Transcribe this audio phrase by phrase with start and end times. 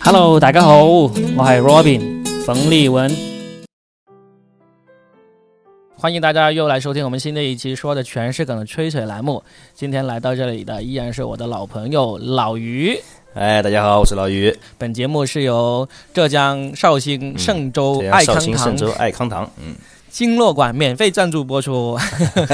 [0.00, 3.10] Hello，大家好，我系 Robin 冯立文，
[5.96, 9.42] 欢迎大家又来收听我们新的一期说的全是梗的吹水栏目。
[9.74, 12.98] 今天来到这里的依然是我的老朋友老于。
[13.34, 14.56] 哎，大家好，我是老于。
[14.78, 19.74] 本节目是由浙江绍兴嵊州爱康堂、嵊州爱康堂，嗯。
[20.10, 21.98] 经络馆免费赞助播出，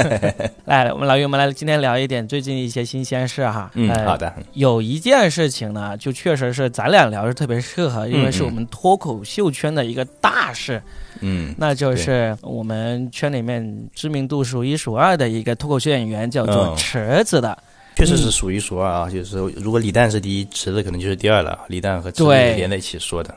[0.65, 3.71] 来，我们老于，我们来今天聊一点最近一些新鲜事哈。
[3.73, 4.33] 嗯，好的。
[4.53, 10.81] 有一件事情呢，就确实是咱俩聊是特别适合，因为是我们脱口秀圈的一个大事。
[11.21, 17.57] 嗯，那就是我们圈里面知名度数一数二的一个脱口秀演员，叫做池子的。
[17.95, 21.57] 确实是数一数二啊，就是如果李诞是第一，池子可能就是第二了。
[21.69, 23.33] 李诞和池子连在一起说的。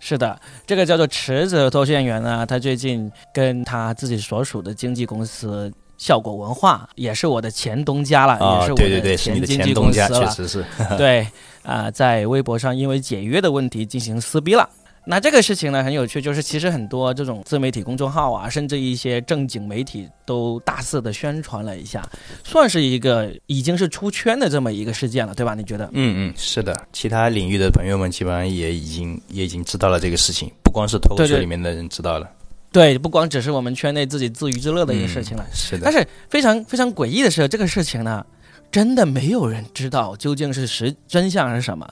[0.00, 10.64] 是的，这个叫做池子脱线员呢，他最近跟他自己所属的经纪公司效果文化，也是我的前东家了，也是我的前经纪公司了，确实是。
[10.96, 11.26] 对
[11.64, 14.68] 啊，在微博上因为解约的问题进行撕逼了。
[15.10, 22.06] 那这个事情呢很有趣，就是其实很多这种自媒体公众号啊，甚至一些正经媒体都大肆的宣传了一下，
[22.44, 25.54] 算是一个已经是出圈的这么一个事件了，对吧？
[25.54, 25.86] 你觉得？
[25.94, 32.28] 嗯嗯，是的，其他领域的朋友们基本上也已经也已经知道了这个事情，不光是脱口秀里面的人知道了。
[32.70, 35.46] 对，不光只是我们圈内自己自娱自乐的一个事情了。
[35.54, 35.84] 是的。
[35.84, 38.22] 但是非常非常诡异的是，这个事情呢，
[38.70, 41.88] 真的没有人知道究竟是实真相是什么。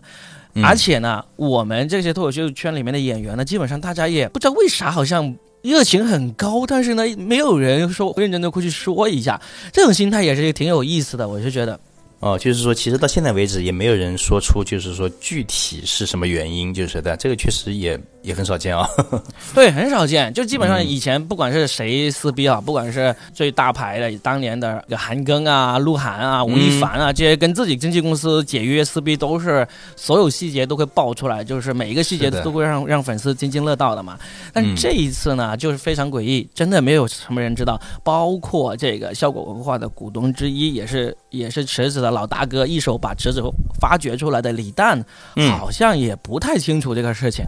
[0.63, 9.41] 而且呢，我们这些脱口秀圈里面的演员呢，基本上大家也不知道为啥，好像热情很高，但是呢，没有人说认真的过去说一下，
[9.73, 11.79] 这种心态也是挺有意思的，我就觉得。
[12.21, 18.87] 哦，就是说，其实到现在为止也没有人说出，就是说具体是什么原因，就是的，这个确实也也很少见啊。
[19.55, 34.19] 对，很少见，就基本上以前不管是谁撕逼啊，不管是最大牌的当年的韩庚啊、鹿晗啊、吴亦凡啊，这些跟自己经纪公司解约撕逼，都是所有细节都会爆出来，就是每一个细节都会让让粉丝津津乐道的嘛。
[34.53, 42.17] 但这一次呢，就是非常诡异，真的没有什么人知道，包括这个效果文化的股东之一，也是也是池子的。
[42.17, 43.43] 老大哥一手把池子
[43.79, 45.05] 发掘出来的李诞，
[45.51, 47.45] 好像也不太清楚这个事情，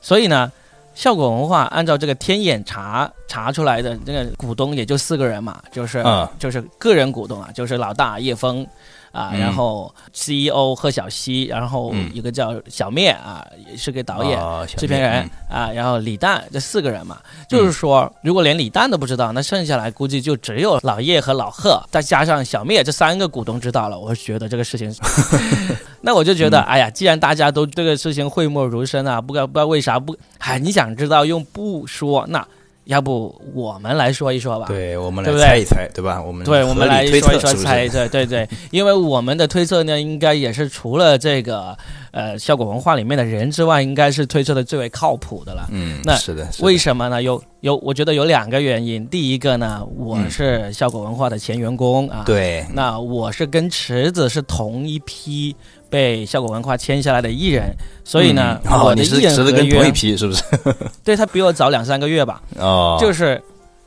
[0.00, 0.50] 所以呢，
[0.94, 6.04] 效果文化按照这个天眼查查出来的这个股东也就四个人嘛，就是
[6.38, 8.66] 就是个人股东啊，就是老大叶枫。
[9.12, 14.38] 啊，然后 CEO 贺小西，然后一个叫小灭啊，也是个导演、
[14.76, 17.18] 制片人啊，然后李诞这四个人嘛，
[17.48, 23.98] 就是说，如果连李诞都不知道，那剩下来估计就只有老叶和老贺，再加上小灭这三个股东知道了。
[23.98, 24.94] 我觉得这个事情，
[26.02, 32.46] 那我就觉得，哎呀，既然大家都这个事情讳莫如深啊，不知道不知道为啥不，哎，你想知道用不说那。
[32.88, 34.64] 要不我们来说一说吧？
[34.66, 36.22] 对，我们来猜一猜，对吧？
[36.22, 41.76] 我们对，我们来说一说猜一猜，对对， 因为我们的推测呢，应该也是除了这个
[42.12, 45.68] 呃效果文化里面的人之外，应该是推测的最为靠谱的了。
[45.70, 47.22] 嗯，那是的，为什么呢？
[47.22, 49.06] 有有，我觉得有两个原因。
[49.08, 55.54] 第一个呢，我是效果文化的前员工啊，对，那我是跟池子是同一批。
[55.90, 60.42] 被效果文化签下来的艺人，所以呢，我的艺人合约同一批是不是？
[61.04, 62.42] 对他比我早两三个月吧。
[62.56, 63.40] 哦，就是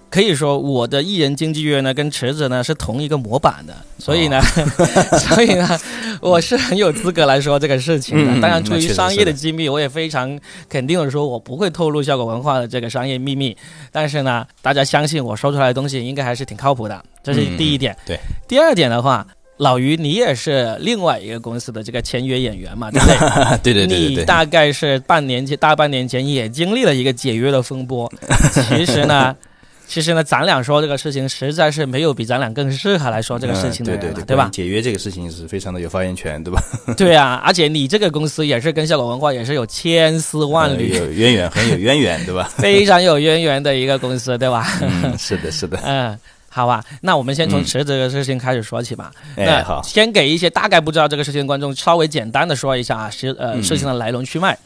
[0.10, 4.42] 可以说我的艺人经纪约呢跟池子呢是同一个模板的，所以呢，
[5.20, 5.80] 所以呢，
[6.22, 8.42] 我是很有资格来说这个事情的。
[8.42, 13.56] 当然，出于商业的机密，我也非常肯定的说，我不会透露效果文化的这个商业秘密。
[13.92, 17.96] 但是呢，大家相信我说出来的东西应该还是挺靠谱的，这是第一点。
[18.06, 19.26] 对，第二点的话。
[19.58, 23.58] 老于，你也是另外一个公司的这个签约演员嘛， 对不对？
[23.62, 28.12] 对对对你大概是半年前、大半年前也经历了一个解约的风波。
[28.52, 29.36] 其实呢，
[29.88, 34.50] 其实呢，咱俩说这个事情，实在是没有比咱俩更适合来说这个事情的人了，对吧？
[34.52, 36.64] 解约这个事情是非常的有发言权，对吧？
[36.98, 42.50] 对啊，而且你这个公司也是跟效果文化也是有千丝万缕、有渊源，很有渊源，对吧？
[42.58, 44.80] 非常有渊源的一个公司，对吧？
[44.82, 46.18] 嗯，是的，是的，嗯。
[46.54, 49.10] 好吧，那我们先从池子这个事情开始说起吧。
[49.38, 54.58] 那好，先给一些大概不知道这个事情的观众稍微简单的说一下啊，事呃事情的来龙去脉。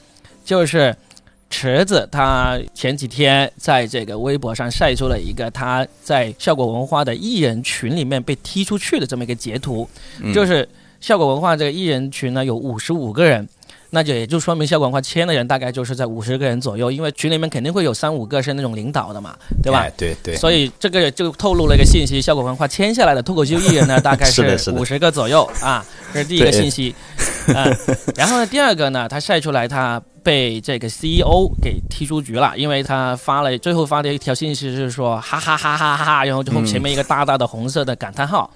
[0.44, 0.96] 就是
[1.50, 9.88] 池子他前几天在这个微博上晒出了一个他在效果文化的艺人群里面被踢出去的这么一个截图，
[10.34, 10.68] 就是
[11.00, 13.48] 效果文化这个艺人群呢有五十五个人。
[13.90, 19.88] 那就也就说明效果文化签的人大概就是在五十个人左右，因为群里面肯定会有三五个是那种领导的嘛，对吧？
[19.96, 20.36] 对对。
[20.36, 26.94] 所以这个就透露了一个信息：效果文化签下来的脱口秀艺人呢， 大概是五十个左右啊，这是第一个信息。
[27.48, 27.78] 嗯，
[28.18, 38.50] 然后呢，第二个呢，他晒出来他被这个 CEO 给踢出局了，因为他发了最后发的一条信息是说哈哈哈哈哈哈，然后最后前面一个大大的红色的感叹号。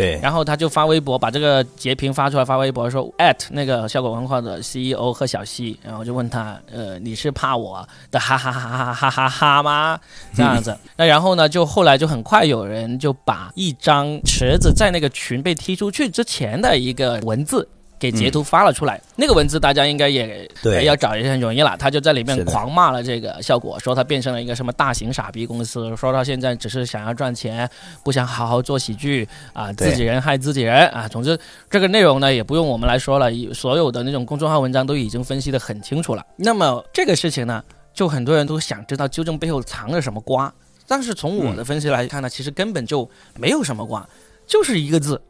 [0.00, 3.12] 对，然后他就发微博，把这个截屏发出来，发微博说
[3.50, 10.00] 那个效果文化的 CEO 贺小西，然后就问他，呃，你是怕我的哈哈哈哈哈哈哈吗？
[10.34, 17.68] 这样子，那然后呢，就后来就很快有人就把一张池子在那个群被踢出去之前的一个文字。
[18.00, 21.76] 给截图发了出来，那个文字大家应该也对要找一下很容易了。
[21.78, 27.68] 他就在里面狂骂了这个效果，说他变成了一个什么大型傻逼公司，说他现在只是想要赚钱，
[28.02, 31.06] 不想好好做喜剧啊，自己人害自己人啊。
[31.06, 31.38] 总之，
[31.68, 36.24] 这个内容呢也不用我们来说了，所有的那种公众号文章都已经分析的很清楚了。
[36.36, 37.62] 那么这个事情呢，
[37.92, 40.50] 就很多人都想知道究竟背后藏着什么瓜，
[40.88, 43.06] 但是从我的分析来看呢，其实根本就
[43.36, 44.08] 没有什么瓜，
[44.46, 45.20] 就是一个字，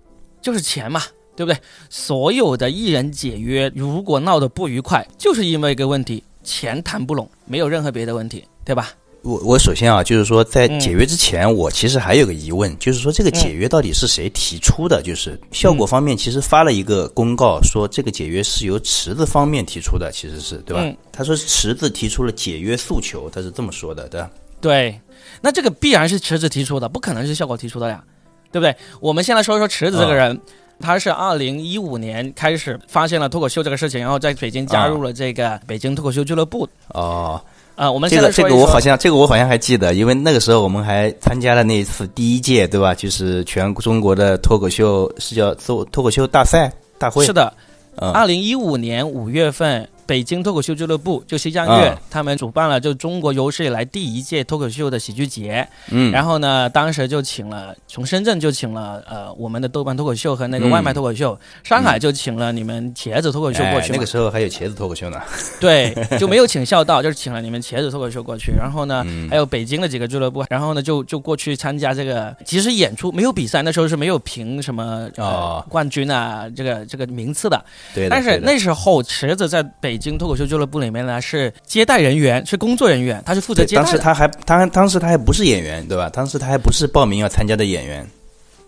[0.40, 1.02] 就是钱嘛。
[1.36, 1.58] 对不对？
[1.88, 8.90] 所有的艺人解约，如果闹得不愉快，就是因为一个问题，钱谈不拢，没有任何别的问题，对吧？
[9.22, 15.02] 我我首先啊，就是说在嗯解约之前，我其实还有个疑问，就是说这个解约到底是谁提出的？
[15.02, 20.82] 就是效果方面其实发了一个公告，说这个解约是由池子方面提出的，其实是对吧？
[20.82, 24.30] 嗯他说池子提出了解约诉求，他是这么说的，对吧？
[24.58, 24.98] 对，
[25.42, 28.02] 那这个必然是池子提出的，不可能是效果提出的呀，
[28.50, 28.74] 对不对？
[29.00, 30.40] 我们先来说一说池子这个人。
[30.80, 36.68] 他是二零一五年开始发现了脱口秀这个事情，然后在北京加入了这个北京脱口秀俱乐部。
[36.88, 37.40] 哦，
[37.76, 42.94] 啊、我们这个这现在说一说个我好像这个我好像还记得，因为那个时候我们还参加了那一次第一届，对吧？
[42.94, 47.52] 就是全中国的脱口秀是叫脱脱口秀大赛大会，是的，
[47.96, 55.64] 嗯二零一五年五月份，北京脱口秀俱乐部就西江月、嗯他们主办了就中国有史以来第一届脱口秀的喜剧节。
[55.90, 63.92] 嗯，然后呢，当时就请了从深圳就请了呃我们的豆瓣脱口秀和那个嗯外卖脱口秀，上海就请了你们茄子脱口秀过去。
[63.92, 65.20] 哎那个时候还有茄子脱口秀呢，
[65.60, 68.50] 对，就没有请孝道，就是请了你们茄子脱口秀过去。
[68.50, 77.64] 然后呢，嗯还有北京的几个俱乐部，然后呢就就过去参加这个，其实演出没有比赛，那时候是没有评什么、呃哦冠军啊这个这个名次的。
[77.94, 83.88] 对的，但是那时候池子在北京脱口秀俱乐部里面呢是接待人员，是工作人员，他是负责，接待的。
[83.88, 86.08] 当时他还他当时他还不是演员，对吧？
[86.08, 88.04] 当时他还不是报名要参加的演员。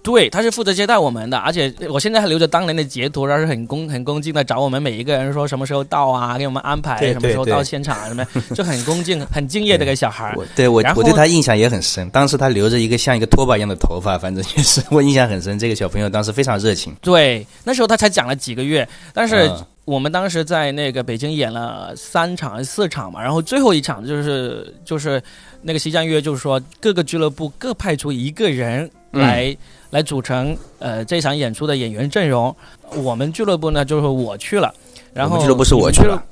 [0.02, 10.34] 对，他是负责接待我们的，而且我现在还留着当年的截图，然后是很恭很恭敬的找我们每一个人说什么时候到啊，给我们安排什么时候到现场啊什么，就很恭敬、很敬业的一个小孩儿。
[10.38, 15.58] 我对我我对他印象也很深，当时他留着一个像一个拖把一样的头发，反正也是我印象很深。
[15.58, 25.20] 这个小朋友当时非常热情，对，那时候他才讲了几个月，但是嗯我们当时在那个北京演了三场还是四场嘛，然后最后一场就是就是
[25.60, 29.56] 那个西江月，就是说各个俱乐部各派出一个人来、
[29.90, 32.54] 来组成呃这场演出的演员阵容。
[32.96, 34.74] 我们俱乐部呢，就是我去了，
[35.14, 36.22] 然后俱乐部是我去了，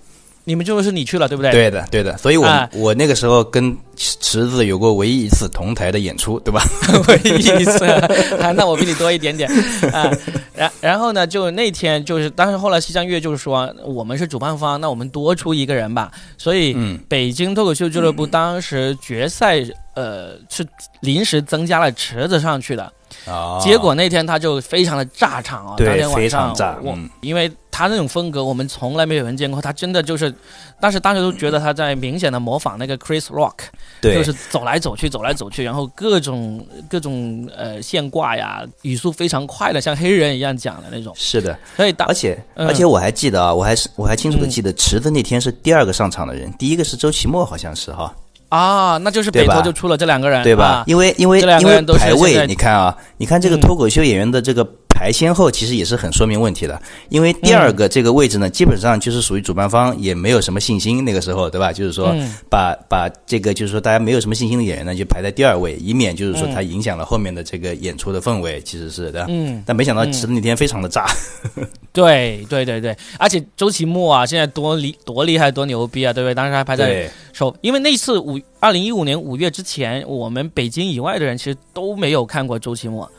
[0.44, 1.50] 你们就是你去了，对不对？
[1.52, 6.62] 对的对的，所以我、啊我那个时候跟池池子有过唯一一次同台的演出，对吧？
[7.08, 7.84] 唯一一次
[8.40, 9.50] 啊，那我比你多一点点
[9.92, 10.10] 啊。
[10.54, 16.10] 然然后呢，就那天就是，但是后来西江月就是说，我们是主办方，那我们多出一个人吧。
[16.36, 19.62] 所以嗯，北京脱口秀俱乐部当时决赛
[19.94, 20.66] 呃是
[21.00, 22.92] 临时增加了池子上去的，
[23.26, 30.34] 啊，结果那天他就非常的炸场啊，对当天晚非上常炸我、嗯因为他那种风格我们从来没有人见过，他真的就是，
[30.80, 33.54] 但是当时都觉得他在明显的模仿那个 Chris Rock。
[34.00, 41.14] 对，就是走来走去，走来走去，然后各种各种呃现挂呀，语速非常快的，像黑人一样讲的那种。
[41.16, 48.12] 是的，所以当而且、嗯而且我还记得啊，我还是我还清楚的嗯记得，池子那天是第二个上场的人，第一个是周奇墨，好像是哈。
[48.50, 50.64] 啊，那就是北投就出了这两个人，对吧？
[50.64, 54.64] 啊因为因为因为排位，你看啊，你看这个嗯脱口秀演员的这个
[55.00, 56.78] 排先后，其实也是很说明问题的。
[57.08, 61.72] 因为第二个这个位置呢，基本上就是属于主办方也没有什么信心，那个时候对吧？
[61.72, 69.24] 就是说嗯把把这个就是说大家没有什么信心的演员呢，就排在第二位，以免就是说嗯他影响了后面的这个演出的氛围，其实是的。
[69.30, 71.06] 嗯，但没想到其实那天非常的炸，
[71.94, 76.34] 对对对对，而且周奇墨啊，现在多厉多厉害多牛逼啊，对不对？
[76.34, 83.10] 当时还排在首，因为那次五二零一五年五月之前，我们北京以外的人其实都没有看过周奇墨，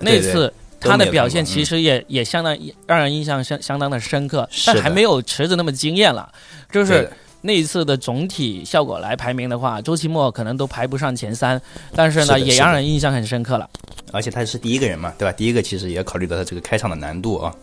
[0.00, 0.52] 那次。
[0.80, 2.56] 都他的表现其实也、也相当
[2.86, 6.32] 让人印象相相当的深刻，但还没有池子那么惊艳了。
[6.70, 11.60] 就是那一次的总体效果来排名的话，周奇墨可能都排不上前三，
[11.94, 13.68] 但是呢，也让人印象很深刻了。
[14.12, 15.32] 而且他是第一个人嘛，对吧？
[15.32, 17.54] 第一个其实也要考虑到他这个开场的难度啊。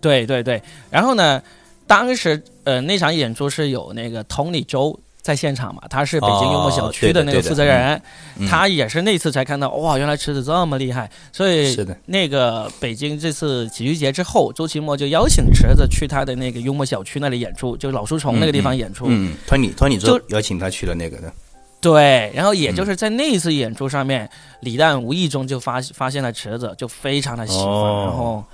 [0.00, 1.42] 对对对，然后呢，
[1.86, 8.00] 当时呃那场演出是有那个 Tony 周在现场嘛，他是北京幽默小区的那个负责人，
[8.36, 19.06] 嗯他也是那次才看到哇，原来池子这么厉害，所以是的，那个北京这次喜剧节之后，周奇墨就邀请池子去他的那个幽默小区那里演出，就老书虫那个地方演出。
[19.08, 21.32] 嗯，托尼托尼就邀请他去了那个的，
[21.80, 24.28] 对，然后也就是在那一次演出上面，
[24.60, 28.44] 李诞无意中就发发现了池子，就非常的喜欢，哦然后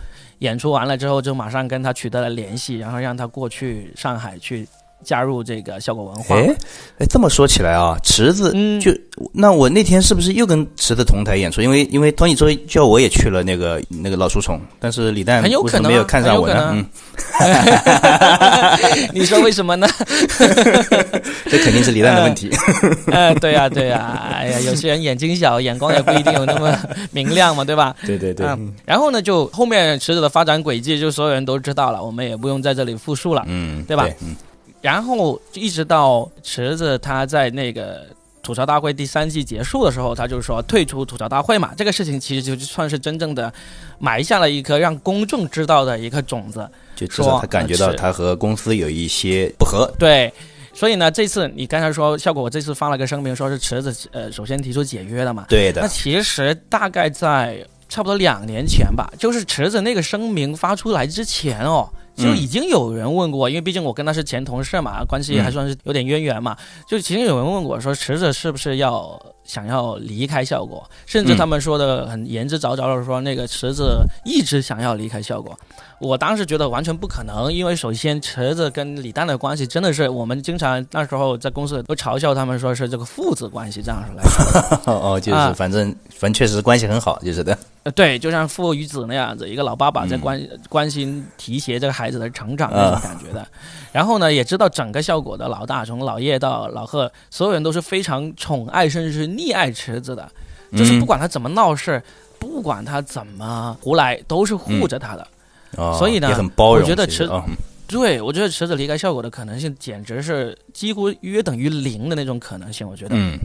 [0.41, 4.67] 演出完了之后，就马上跟他取得了联系，然后让他过去上海去
[5.05, 6.37] 加入这个效果文化。
[6.37, 6.57] 哎
[6.99, 8.91] 哎，这么说起来啊，池子嗯就
[9.33, 11.61] 那我那天是不是又跟池子同台演出？
[11.61, 16.71] 因为因为托尼周叫我也去了那个那个老书虫，但是李诞很有可能没有看上我呢？
[16.75, 16.85] 嗯，
[19.13, 19.87] 你说为什么呢？
[21.49, 22.51] 这肯定是李诞的问题。
[23.07, 26.77] 呃，对呀、对呀、哎呀，有些人眼睛小，眼光也不一定有那么
[27.13, 27.95] 明亮嘛，对吧？
[28.07, 33.45] 对对对，嗯然后呢，就后面池子的发展轨迹，就所有人都知道了，我们也不用在这里复述了。
[33.47, 34.35] 嗯，对吧嗯
[34.81, 38.07] 然后一直到池子他在那个
[38.43, 43.53] 吐槽大会第三季结束的时候，他就说退出吐槽大会嘛，这个事情其实就算是真正的
[43.99, 46.69] 埋下了一颗让公众知道的一颗种子。
[46.95, 49.93] 就至少他感觉到他和公司有一些不合。
[49.99, 50.33] 对，
[50.73, 55.43] 所以呢，这次你刚才说效果，我这次发了个声明，说是池子呃首先提出解约的嘛。
[55.43, 66.57] 那对的，那其实大概在差不多两年前吧，就是池子那个声明发出来之前哦，就已经有人问过，因为毕竟我跟他是前同事嘛，关系还算是有点渊源嘛，
[66.89, 75.57] 就其实有人问过说池子是不是要想要离开效果，甚至他们说的很言之凿凿的说那个池子一直想要离开效果。
[75.99, 84.61] 我当时觉得完全不可能，因为首先池子跟李诞的关系真的是我们经常那时候在公司都嘲笑他们说是这个父子关系这样来说。
[84.93, 87.57] 哦哦，就是啊反正反正确实关系很好，就是的。
[87.85, 93.47] 呃，对，就像父与子那样子，一个老爸爸在关、关心提携这个孩子的成长那种感觉的。
[93.93, 100.31] 然后呢，也知道整个效果的老大，从老叶到老贺，所有人都是非常宠爱甚至是溺爱池子的，
[100.73, 102.03] 就是不管他怎么闹事，
[102.39, 105.27] 不管他怎么胡来，都是护着他的。
[105.77, 106.83] 哦，所以呢也很包容。
[106.83, 107.55] 我觉得池其实啊，嗯
[107.87, 113.15] 对，我觉得池子离开效果的可能性简直是几乎约等于零的那种可能性，我觉得。
[113.17, 113.39] 嗯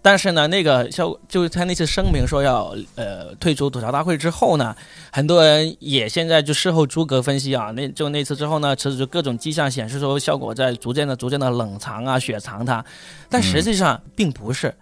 [0.00, 4.74] 但是呢，那个效就是他那次声明说要呃退出吐槽大会之后呢，
[5.10, 12.82] 很多人也现在就事后诸葛分析啊，那就那次之后呢，池子就各种迹象显示说效果在逐渐的、逐渐的冷藏啊、雪藏他，
[13.28, 14.72] 但实际上并不是，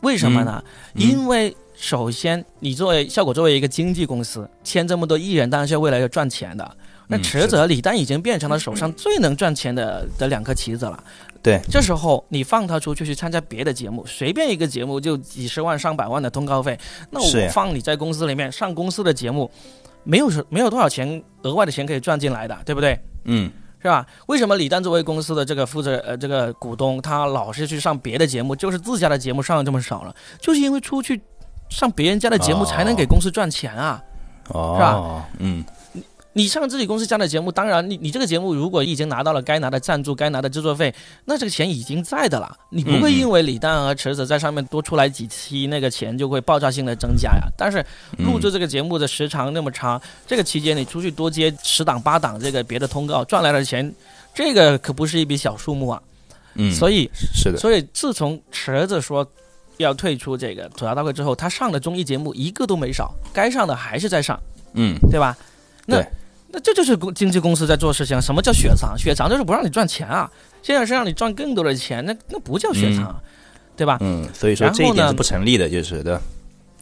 [0.00, 0.64] 为什么呢？
[0.94, 6.76] 嗯因为首先你作为效果作为一个经纪公司，签这么多艺人，当然是为了要赚钱的。
[7.08, 11.04] 那嗯池子和李诞已经变成了手上最能赚钱的的两颗棋子了。
[11.46, 16.76] 对，这时候你放他出去去参加别的节目，随便一个节目就几十万上百万的通告费，
[17.08, 19.48] 那我放你在公司里面上公司的节目，
[20.02, 22.98] 没有没有多少钱额外的钱可以赚进来的，对不对？
[23.26, 23.48] 嗯
[23.80, 24.04] 是吧？
[24.26, 31.22] 为什么李诞作为公司的这个负责呃这个股东，他老是去上别的节目，就是自家的节目上的这么少了，就是因为出去
[31.68, 34.02] 上别人家的节目哦才能给公司赚钱啊。
[34.48, 35.64] 哦，是吧嗯
[36.36, 42.54] 你上自己公司家的节目，当然你你这个节目如果已经拿到了该拿的赞助、该拿的制作费，那这个钱已经在的了。
[42.68, 47.48] 你不会因为李诞和池子在上面多出来几期，那个钱就会爆炸性的增加呀。
[47.56, 47.82] 但是
[48.18, 53.90] 嗯录制这个节目的时长那么长，这个期间你出去多接十档八档这个别的通告赚来的钱，
[54.34, 56.02] 这个可不是一笔小数目啊。
[56.56, 59.26] 嗯，所以是的，所以自从池子说
[59.78, 64.38] 要退出这个吐槽大会之后，他上的综艺节目一个都没少，该上的还是在上。
[64.74, 65.34] 嗯对吧？
[65.86, 66.06] 那对
[66.56, 68.18] 那这就是公经纪公司在做事情。
[68.22, 68.96] 什么叫雪藏？
[68.96, 70.30] 雪藏就是不让你赚钱啊！
[70.62, 73.14] 现在是让你赚更多的钱，那那不叫雪藏，
[73.76, 73.98] 对吧？
[74.00, 76.18] 嗯，所以说这一点是不成立的，就是的。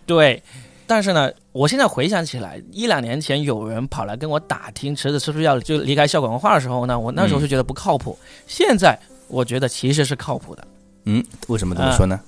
[0.06, 0.40] 对。
[0.86, 8.16] 但是呢，我现在回想起来，一两年前有人跑来跟我打听池子是不是要就离开笑果文化的时候呢，我那时候是觉得不靠谱。
[8.46, 10.64] 现在我觉得其实是靠谱的，
[11.06, 12.20] 嗯，为什么这么说呢？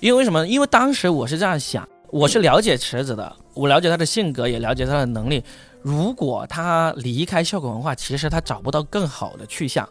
[0.00, 0.46] 因为为什么？
[0.46, 5.42] 因为当时我是这样想，我是了解池子的，我了解他的性格，也了解他的能力。
[5.82, 9.86] 如果他离开笑果文化，其实他找不到更好的去向，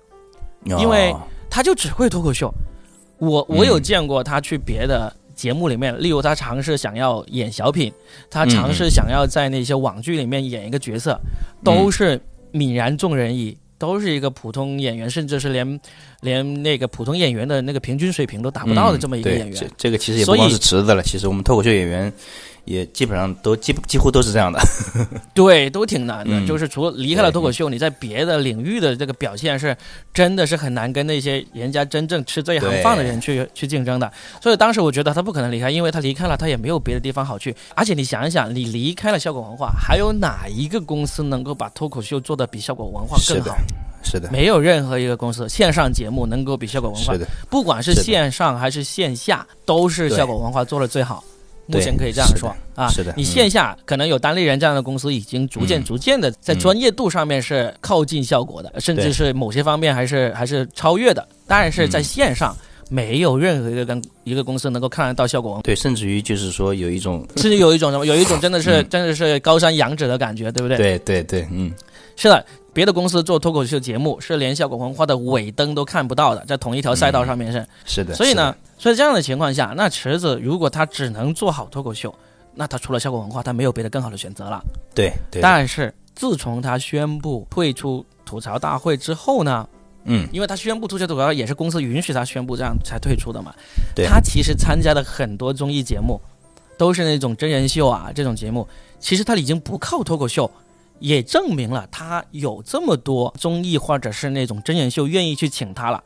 [0.64, 2.50] 因为哦他就只会脱口秀。
[3.18, 7.92] 我我嗯有见过他去别的节目里面，例如他尝试想要演小品，
[8.30, 11.20] 他尝试想要在那些网剧里面演一个角色，
[11.62, 12.18] 都是
[12.54, 13.58] 泯然众人矣。
[13.84, 15.78] 都是一个普通演员，甚至是连
[16.22, 19.54] 连那个普通演员的那个平均水平都达不到的这么一个演员。
[19.54, 22.14] 这这个其实也不光是池子了，其实我们脱口秀演员
[22.66, 24.60] 也基本上都几几乎都是这样的。
[25.34, 26.40] 对，都挺难的。
[26.40, 29.76] 嗯就是除了离开了脱口秀，你在别的领域的这个表现是
[30.14, 34.12] 真的是很难跟那些人家真正吃这一行饭的人去去竞争的。
[34.42, 37.56] 所以当时我觉得他不可能离开，因为他离开了，他也没有别的地方好去。
[37.76, 43.58] 而且你想一想，你离开了效果文化，还有哪一个公司能够把脱口秀做得比效果文化更好？，
[44.04, 51.24] 是的，没有任何一个公司线上节目能够比效果文化是，的，不管是线上还是线下，都是对效果文化做的最好。
[51.66, 55.84] 目前可以这样说啊，是的嗯你线下可能有单立人这样的公司，已经逐渐嗯。
[55.84, 61.28] 逐渐的在专业度上面是靠近效果的，甚至是某些方面还是还是超越的。
[61.48, 62.56] 当然是在线上，
[62.90, 70.78] 没有任何一个跟一个公司能够看得到效果，对，甚至于就是说有一种，甚至有一种什么，有一种真的是、真的是高山仰止的感觉，对不对？
[70.78, 71.72] 对对对，嗯，
[72.16, 77.66] 是的，别的公司做脱口秀节目是连效果文化的尾灯都看不到的，在同一条赛道上面是。
[77.86, 78.16] 是的。
[78.16, 82.14] 所以呢所以这样的情况下，那池子如果他只能做好脱口秀，
[82.56, 84.60] 那他除了效果文化，他没有别的更好的选择了。
[84.96, 89.70] 对对，但是自从他宣布退出吐槽大会之后呢，
[90.06, 93.54] 嗯，因为他宣布吐槽吐槽也是公司允许他宣布这样才退出的嘛。
[93.96, 96.20] 对他其实参加的很多综艺节目，
[96.78, 98.68] 都是那种真人秀啊这种节目，
[99.00, 100.50] 其实他已经不靠脱口秀。
[101.04, 106.02] 也证明了他有这么多综艺或者是那种真人秀愿意去请他了，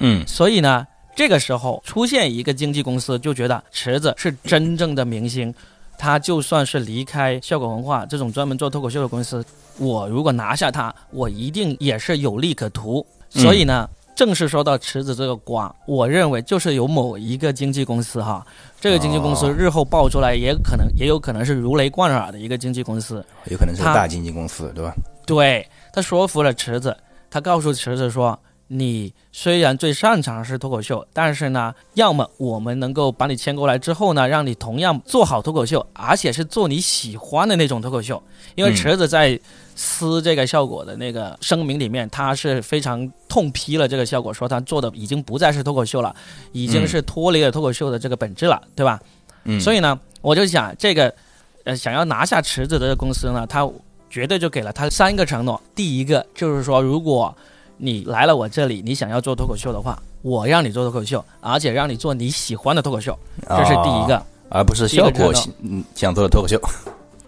[0.00, 0.26] 嗯。
[0.26, 5.54] 所以呢，这个时候出现一个经纪公司，就觉得池子是真正的明星，
[5.98, 9.44] 他就算是离开效果文化这种专门做脱口秀的公司，
[9.76, 13.04] 我如果拿下他，我一定也是有利可图。
[13.34, 13.86] 嗯所以呢，
[14.18, 18.44] 正式说到池子这个瓜，我认为就是有某一个经纪公司哈，
[18.80, 24.92] 这个经纪公司哦日后爆出来，也可能也有可能是如雷贯耳的一个经纪公司，有可能是个大经纪公司，对吧？
[25.24, 26.96] 对他说服了池子，
[27.30, 38.20] 他告诉池子说：“你虽然最擅长是脱口秀，但是呢，要么我们能够把你签过来之后呢，让你同样做好脱口秀，而且是做你喜欢的那种脱口秀。
[38.56, 39.38] 因为嗯池子在
[39.80, 46.12] 撕这个效果的那个声明里面，他是非常痛批了这个效果，说他做的已经不再是脱口秀了，
[46.50, 49.00] 已经是脱离了脱口秀的这个本质了，对吧？
[49.44, 51.14] 嗯，所以呢，我就想这个，
[51.62, 53.66] 呃，想要拿下池子的公司呢，他
[54.10, 55.62] 绝对就给了他三个承诺。
[55.76, 57.32] 第一个就是说，如果
[57.76, 63.16] 你来了我这里，你想要做脱口秀的话，我让你做脱口秀，而且让你做你喜欢的脱口秀，
[63.48, 64.16] 这是第一个。
[64.16, 65.30] 哦而不是效果
[65.60, 66.58] 嗯想做的脱口秀。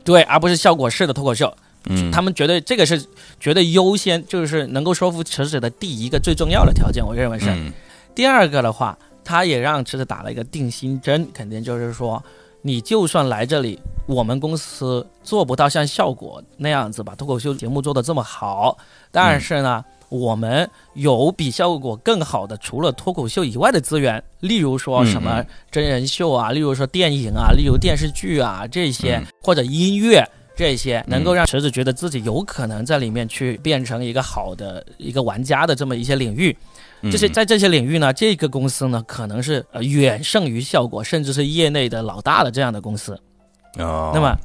[0.03, 1.55] 对，而不是效果式的脱口秀。
[1.87, 3.03] 嗯，他们觉得这个是
[3.39, 7.49] 绝对优先，就是能够说服池子的第一个最重要的条件，我认为是。
[7.51, 7.73] 嗯
[8.13, 12.23] 第二个的话，他也让池子打了一个定心针，肯定就是说，
[12.61, 18.77] 你就算来这里，我们公司做不到像效果那样子把脱口秀节目做得这么好，
[19.13, 30.29] 但是呢，我们有比效果更好的，除了脱口秀以外的资源，例如说什么嗯真人秀啊，例如说电影啊，例如电视剧啊这些，嗯或者音乐。
[30.61, 36.55] 这些能够让池子觉得自己有可能在里面去变成一个好的一个玩家的这么一些领域，
[37.01, 43.19] 嗯这些在这些领域呢，这个公司呢可能是呃远胜于效果，甚至是业内的老大的这样的公司。
[43.79, 44.37] 哦，那么，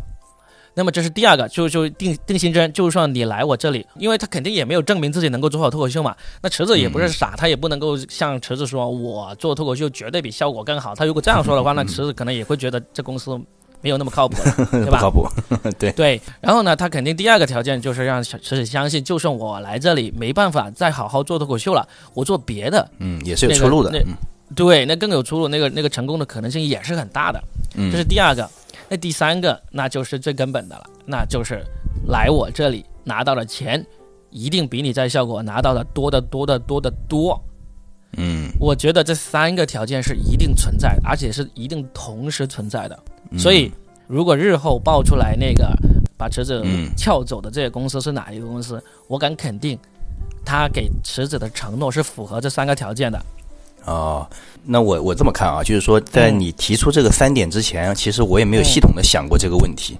[0.73, 6.15] 那么这是第二个，就就定定心针，就算你来我这里，因为他肯定也没有证明自己能够做好脱口秀嘛。
[6.41, 10.95] 那池子也不是傻，他也不能够像池子说，我做脱口秀绝对比效果更好。
[10.95, 13.37] 他如果这样说的话，那 池子可能也会觉得这公司
[13.85, 14.97] 没有那么靠谱了， 对吧？
[14.97, 15.29] 不靠谱。
[15.77, 23.91] 对，对，然后呢，他肯定第二个条件就是让小池子相信，就算我来这里没办法再好好做脱口秀了，我做别的，嗯，也是有出路的。
[23.91, 24.05] 那个
[24.55, 27.39] 对，那更有出路，那个那个成功的可能性也是很大的。
[27.75, 28.49] 嗯，这是第二个，
[28.89, 31.63] 那第三个那就是最根本的了，那就是
[32.07, 33.85] 来我这里拿到的钱，
[34.31, 37.39] 一定比你在效果拿到的多得多得多得多。
[38.17, 42.97] 嗯，我觉得这三个条件是一定存在的，而且是一定同时存在的。
[43.31, 43.71] 嗯所以，
[44.07, 45.75] 如果日后爆出来那个
[46.17, 49.77] 把池子嗯撬走的这个公司是哪一个公司，我敢肯定，
[50.45, 53.21] 他给池子的承诺是符合这三个条件的。
[53.85, 54.27] 哦，
[54.63, 59.97] 那我我这么看啊，就是说，在嗯你提出这个三点之前，其实我也没有系统的想过这个问题。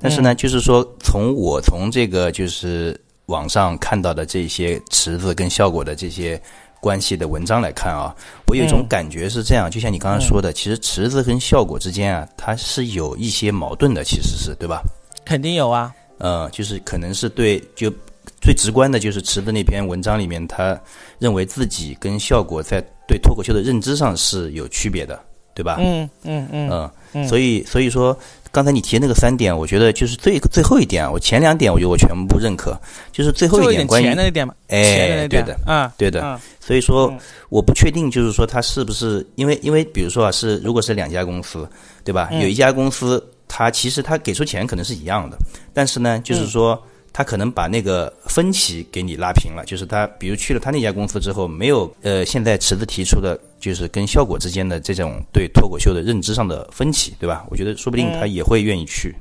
[0.00, 6.40] 但嗯是呢，就是说，从我从这个就是网上看到的这些池子跟效果的这些
[6.80, 8.14] 关系的文章来看啊，
[8.46, 14.82] 我有一种嗯感觉是这样，就像你刚刚说的，其实池子跟效果之间啊，它是有一些矛盾的，其实是对吧？
[15.24, 17.92] 肯定有啊，呃，就是可能是对，就
[18.40, 20.78] 最直观的就是池子那篇文章里面，他
[21.18, 25.20] 认为自己跟效果在对脱口秀的认知上是有区别的，
[25.54, 25.76] 对吧？
[25.78, 27.28] 嗯嗯嗯嗯，嗯。
[27.28, 28.16] 所以所以说，
[28.50, 32.78] 刚才你提的那个三点，我觉得就是最最后一点啊，我前两点我觉得我全部认可，
[33.12, 41.68] 就是最后一点关于钱的那点嘛，哎，对的，啊，对的，嗯所以说嗯我不确定，就是说他是不是因为因为比如说啊，是如果是两家公司，
[42.04, 42.28] 对吧？
[42.30, 45.36] 嗯有一家公司，它其实它给出钱可能是一样的，
[45.74, 46.80] 但是呢，就是说。
[47.12, 57.44] 他可能把那个分歧给你拉平了，就是他，比如去了他那家公司之后，没有呃，现在池子提出的，就是跟效果之间的这种对脱口秀的认知上的分歧，对吧？
[57.50, 59.12] 我觉得说不定他也会愿意去。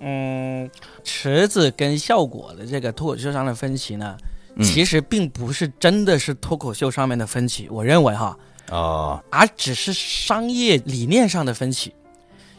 [0.00, 0.70] 嗯，
[1.02, 4.27] 池子跟效果的这个脱口秀上的分歧呢，嗯
[4.62, 8.36] 其实并不是真的是脱口秀上面的分歧，我认为哈，
[8.70, 11.94] 哦，而只是商业理念上的分歧。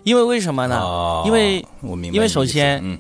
[0.04, 0.80] 因为为什么呢？
[0.80, 2.98] 哦因为我明白因为首先嗯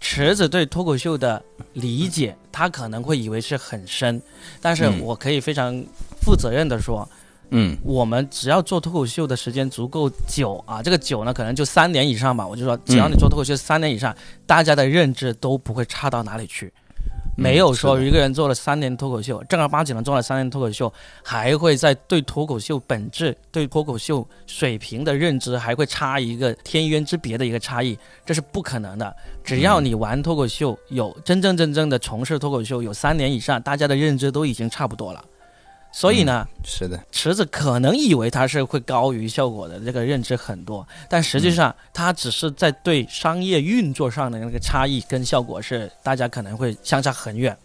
[0.00, 1.42] 池子对脱口秀的
[1.74, 4.20] 理解，他可能会以为是很深，
[4.60, 5.84] 但是嗯我可以非常
[6.22, 7.06] 负责任的说，
[7.50, 12.46] 嗯我们只要做脱口秀的时间足够久啊，这个久呢可能就三年以上吧。
[12.46, 16.72] 我就说，只要你做脱口秀三年以上，大家的认知都不会差到哪里去。
[17.36, 20.92] 没有说一个人做了三年脱口秀，正儿八经的做了三年脱口秀，
[21.22, 29.14] 还会在对脱口秀本质、对脱口秀水平的认知还会差一个天渊之别的一个差异，这是不可能的。
[29.42, 35.24] 只要你玩脱口秀，有真真正正的从事脱口秀有三年以上，大家的认知都已经差不多了。
[35.96, 47.56] 所以呢，是的，池子可能以为他是会高于效果的，这个认知很多，但实际上他只是在对商业运作上的那个差异跟效果是大家可能会相差很远。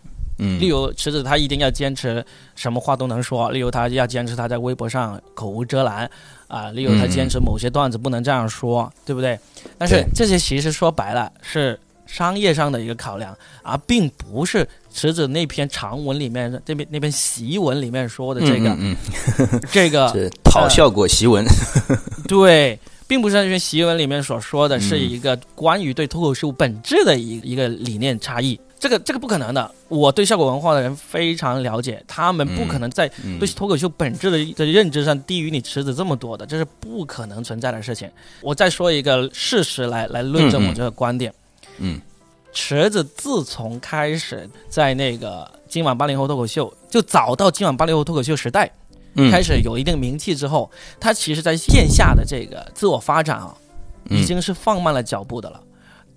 [0.42, 2.24] 嗯例如池子他一定要坚持
[2.56, 6.10] 什么话都能说，例如他要坚持他在微博上口无遮拦
[6.48, 9.38] 啊，例如他坚持某些段子不能这样说，对不对？
[9.78, 18.96] 但是这些其实说白了是商业上的一个考量，而并不是池子那篇长文里面这篇那篇檄文里面说的这个、嗯
[19.72, 21.46] 这个 讨效果檄文，
[22.28, 28.60] 对，并不是那篇檄文里面所说的是嗯一个关于对脱口秀本质的一一个理念差异。
[28.80, 38.10] 这个这个不可能的，我对效果文化的人非常了解，他们不可能在嗯对脱口秀本质的的认知上低于你池子这么多的，这是不可能存在的事情。
[38.42, 41.34] 我再说一个事实来来论证我这个观点。
[41.80, 42.00] 嗯
[42.52, 48.70] 池子自从开始在那个今晚八零后脱口秀，就早到今晚八零后脱口秀时代，
[49.16, 53.56] 嗯开始有一定名气之后，他其实在线下的这个自我发展啊，
[54.10, 55.62] 嗯已经是放慢了脚步的了。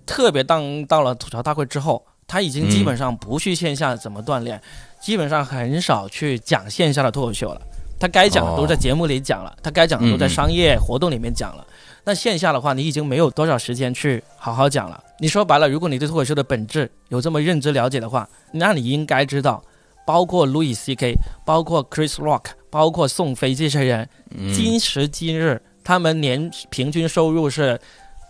[0.05, 4.61] 特别当到了吐槽大会之后，他已经基本上不去线下怎么锻炼，
[5.01, 7.61] 基本上很少去讲线下的脱口秀了。
[7.99, 11.65] 他该讲的都在节目里讲了，他该讲的都在商业活动里面讲了。
[12.03, 15.01] 那线下的话，你已经没有多少时间去好好讲了。
[15.23, 19.63] 你说白了，如果你对脱口秀的本质有这么认知了解的话，那你应该知道，
[20.05, 27.79] 包括 Louis C.K., 包括 Chris Rock、包括宋飞这些人，嗯今时今日他们年平均收入是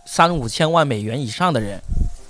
[0.06, 1.82] 三五千万美元以上的人，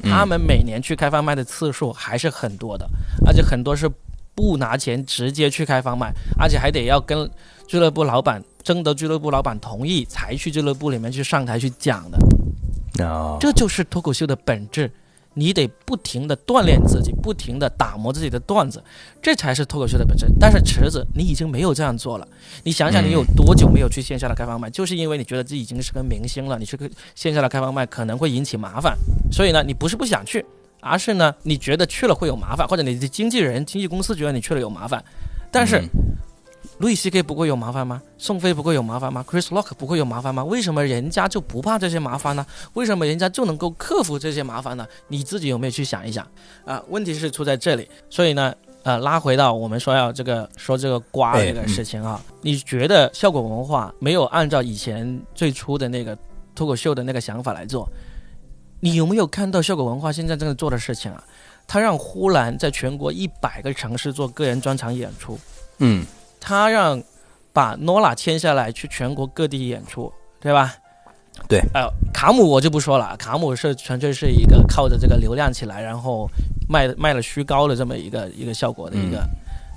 [0.02, 2.90] 嗯他们每年去开放麦的次数还是很多的，
[3.28, 3.92] 而且很多是
[4.34, 7.30] 不拿钱直接去开放麦，而且还得要跟
[7.68, 12.18] 俱乐部老板征得俱乐部老板同意才去俱乐部里面去上台去讲的。
[13.00, 14.92] 哦，这就是脱口秀的本质。
[15.36, 18.84] 你得不停的锻炼自己，不停的打磨自己的段子，
[19.20, 20.28] 这才是脱口秀的本质。
[20.40, 22.28] 但是池子，你已经没有这样做了。
[22.62, 24.70] 你想想，你有多久没有去线下的开放麦？
[24.70, 28.96] 就是因为你觉得自己已经是个明星了，你去个线下的开放麦可能会引起麻烦，
[29.32, 30.46] 所以呢，你不是不想去，
[30.80, 35.04] 而是呢，你觉得去了会有麻烦，或者你的经纪人、经纪公司觉得你去了有麻烦。
[35.50, 35.90] 但是嗯
[36.80, 38.02] 路易 C K 不会有麻烦吗？
[38.18, 40.44] 宋飞不会有麻烦吗？Chris Rock 不会有麻烦吗？
[40.44, 42.46] 为什么人家就不怕这些麻烦呢？
[42.74, 44.86] 为什么人家就能够克服这些麻烦呢？
[45.08, 46.28] 你自己有没有去想一想
[46.66, 46.84] 啊？
[46.90, 56.18] 问题是出在这里，所以呢，呃，拉回到我们说要这个说这个瓜哎这个事情啊，你觉得效果文化没有按照以前最初的那个
[56.56, 57.88] 脱口秀的那个想法来做，
[58.80, 61.24] 你有没有看到效果文化现在正在做的事情啊？
[61.68, 65.40] 他让呼兰在全国一百个城市做个人专场演出，
[65.78, 66.06] 嗯
[66.46, 67.02] 他让
[67.54, 70.76] 把 Nola 签下来去全国各地演出，对吧？
[71.48, 71.62] 对。
[71.74, 76.30] 呃，卡姆我就不说了，卡姆是纯粹是一个靠着这个流量起来，然后
[76.68, 79.26] 卖卖了虚高的这么一个一个效果的一个、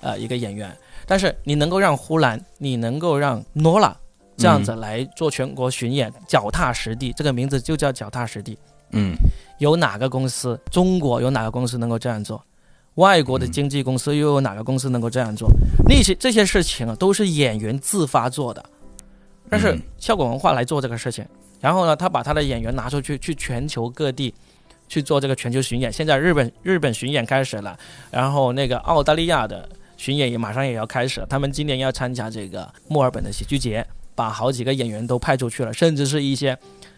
[0.03, 0.77] 呃一个演员。
[1.07, 3.93] 但是你能够让呼兰，你能够让 Nola
[4.37, 8.59] 这样子来做全国巡演，脚踏实地，这个名字就叫脚踏实地。
[8.91, 9.15] 嗯
[9.59, 10.59] 有哪个公司？
[10.71, 12.43] 中国有哪个公司能够这样做？
[12.97, 15.51] 外国的经纪公司又有哪个公司能够这样做？
[15.89, 18.65] 那些这些事情啊，都是演员自发做的，
[19.49, 21.25] 但是嗯效果文化来做这个事情，
[21.61, 24.33] 然后呢，他把他的演员拿出去，去全球各地
[24.89, 25.93] 去做这个全球巡演。
[25.93, 27.79] 现在日本日本巡演开始了，
[28.11, 31.27] 然后那个澳大利亚的巡演也马上也要开始了。
[31.27, 36.57] 他们今年要参加这个墨尔本的喜剧节，把好几个演员都派出去了，甚至是一些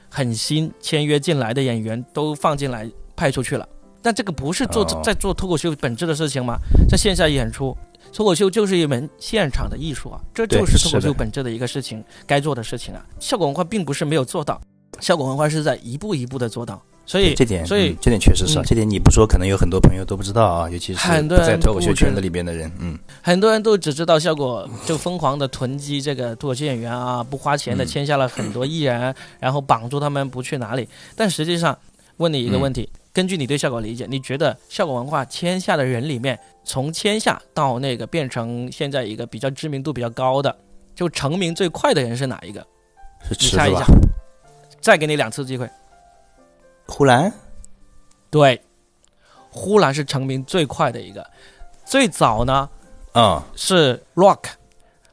[0.08, 3.68] 很新签约进来的演员都放进来派出去了。
[4.02, 5.00] 但这个不是做、哦。
[5.04, 6.56] 在做脱口秀本质的事情吗？
[6.88, 7.76] 在线下演出，
[8.12, 13.04] 脱口秀就是一门现场的艺术啊，这就是脱口秀本质的一个事情，该做的事情啊。
[13.18, 14.60] 效果文化并不是没有做到，
[15.00, 22.98] 效果文化是在一步一步的做到，所以这点，所以嗯这点确实是这点你不说，可能有很多朋友都不知道啊，尤其是很多人在脱口秀圈子里边的人，嗯。
[23.22, 27.86] 很多人都只知道效果就疯狂的囤积这个脱口秀演员啊，不花钱的嗯。
[27.86, 30.88] 签下了很多艺人，然后绑住他们不去哪里。
[31.14, 31.76] 但实际上，
[32.16, 40.56] 问你一个问题，根据你对效果理解，你觉得效果文化签下的人里面，从签下到那个变成现在一个比较知名度比较高的，
[40.94, 42.64] 就成名最快的人是哪一个？
[43.28, 43.86] 是池子吧你猜一下？。
[44.80, 45.68] 再给你两次机会。
[46.86, 47.32] 呼兰，
[48.30, 48.62] 对，
[49.50, 51.28] 呼兰是成名最快的一个，
[51.84, 52.70] 最早呢
[53.14, 54.44] 啊是 Rock。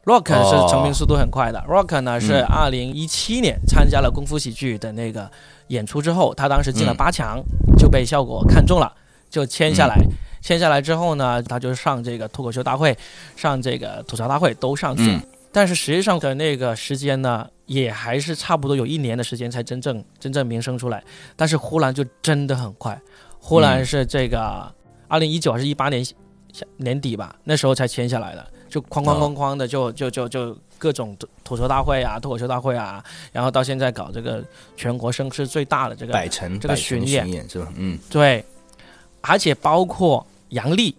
[0.04, 1.60] Rock 是哦成名速度很快的。
[1.68, 5.32] Rock 呢是嗯二零一七年参加了功夫喜剧的那个
[5.68, 6.98] 演出之后，他当时进了嗯。
[6.98, 7.42] 八强，
[7.78, 8.94] 就被效果看中了，
[9.30, 9.98] 就签下来。
[10.42, 12.96] 签下来之后呢，他就上这个脱口秀大会，
[13.36, 15.20] 上这个吐槽大会都上去
[15.52, 21.04] 但是实际上的那个时间呢，也还是差不多有一年的时间才真正真正名声出来。
[21.36, 23.02] 但是呼兰就真的很快，
[23.40, 23.86] 呼兰嗯。
[23.86, 24.72] 是这个
[25.08, 26.14] 二零一九还是一八年下
[26.78, 28.46] 年底吧，那时候才签下来的，
[28.76, 34.44] 就哐哐哦哐哐的就就就就各种吐吐槽大会啊、脱口秀大会啊，然后到现在搞这个
[34.76, 37.32] 全国声势最大的这个百城这个百城巡演。
[37.32, 37.72] 演是吧？
[37.78, 37.98] 嗯。
[38.10, 38.44] 对，
[39.22, 40.94] 而且包括杨笠，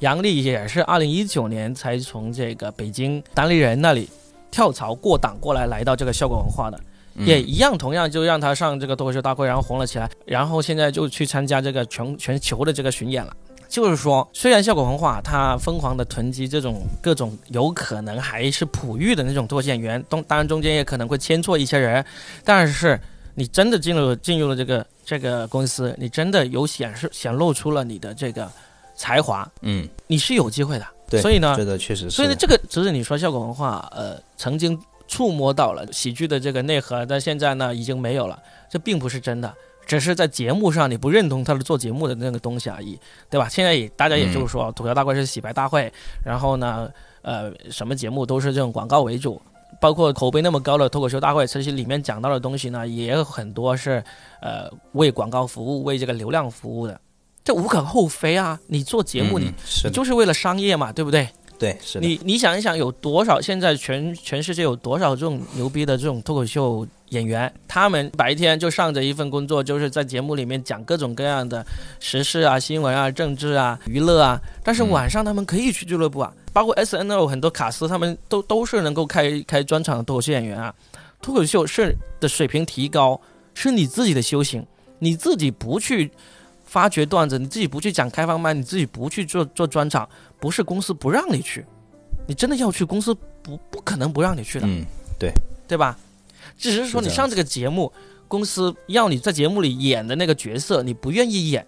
[0.00, 4.08] 杨笠也是二零一九年才从这个北京单立人那里
[4.50, 6.80] 跳槽过档过来，来到这个效果文化的，
[7.14, 7.24] 嗯。
[7.24, 13.36] 也一样，同样就让他上这个脱口秀大会，然后红了起来，然后现在就去参加这个全全球的这个巡演了。
[13.72, 22.04] 就是说，虽然效果文化它疯狂的囤积这种各种有可能还是璞玉的那种脱口秀演员，当当然中间也可能会牵错一些人，
[22.44, 23.00] 但是
[23.34, 28.46] 你真的进入进入了这个这个公司，你真的有显示显露出了你的这个
[28.94, 30.86] 才华，嗯，你是有机会的。
[31.08, 39.50] 对，所以呢这个确实是，所以呢，这个只是你说效果文化，呃，曾经触摸到了喜剧的这个内核，但现在呢已经没有了，这并不是真的，
[39.86, 43.48] 只是在节目上你不认同他的做节目的那个东西而已，对吧？
[43.48, 45.92] 现在也大家也就是说，吐槽大会是洗白大会，
[46.24, 46.88] 然后呢，
[47.22, 49.40] 呃，什么节目都是这种广告为主。
[49.80, 54.04] 包括口碑那么高的脱口秀大会，其实里面讲到的东西呢，也有很多是，
[54.40, 57.00] 呃，为广告服务、为这个流量服务的，
[57.42, 58.60] 这无可厚非啊！
[58.66, 61.26] 你做节目，嗯你是的，就是为了商业嘛，对不对？
[61.62, 67.52] 对，是的，你你想一想，有多少现在全全世界有多少这种牛逼的这种脱口秀演员？
[67.68, 71.64] 他们白天就上着一份工作，就是在节目里面讲各种各样的
[72.00, 74.40] 时事啊、新闻啊、政治啊、娱乐啊。
[74.64, 80.74] 但是嗯晚上他们可以去俱乐部啊，包括 S N L 很多卡司，他们都都是能够开开专场的脱口秀演员啊。
[81.20, 83.20] 脱口秀是的水平提高，
[83.54, 84.66] 是你自己的修行，
[84.98, 86.10] 你自己不去
[86.72, 90.08] 发掘段子，你自己不去讲开放麦，你自己不去做做专场，
[90.40, 91.62] 不是公司不让你去，
[92.26, 94.82] 你真的要去，公司不不可能不让你去的，嗯，
[95.18, 95.30] 对
[95.68, 95.98] 对吧？
[96.56, 97.92] 只是说你上这个节目，
[98.26, 101.66] 公司要你在节目里演的那个角色，你不愿意演，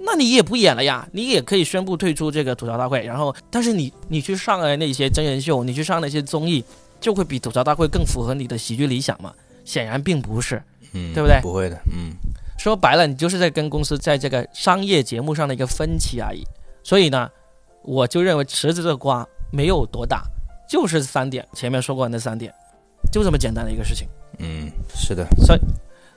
[0.00, 3.04] 那你也不演了呀，你也可以宣布退出这个吐槽大会。
[3.04, 6.64] 然后，但是你你去上了那些真人秀，你去上那些综艺，
[7.00, 9.32] 就会比吐槽大会更符合你的喜剧理想嘛？
[9.64, 10.60] 显然并不是。
[10.94, 12.10] 嗯，对不对不会的，嗯
[12.62, 16.46] 说白了，你就是在跟公司在这个商业节目上的一个分歧而已。
[16.84, 17.28] 所以呢，
[17.82, 20.22] 我就认为池子这个瓜没有多大，
[20.68, 22.54] 就是三点，前面说过的那三点，
[23.10, 24.06] 就这么简单的一个事情。
[24.38, 25.60] 嗯，是的，所以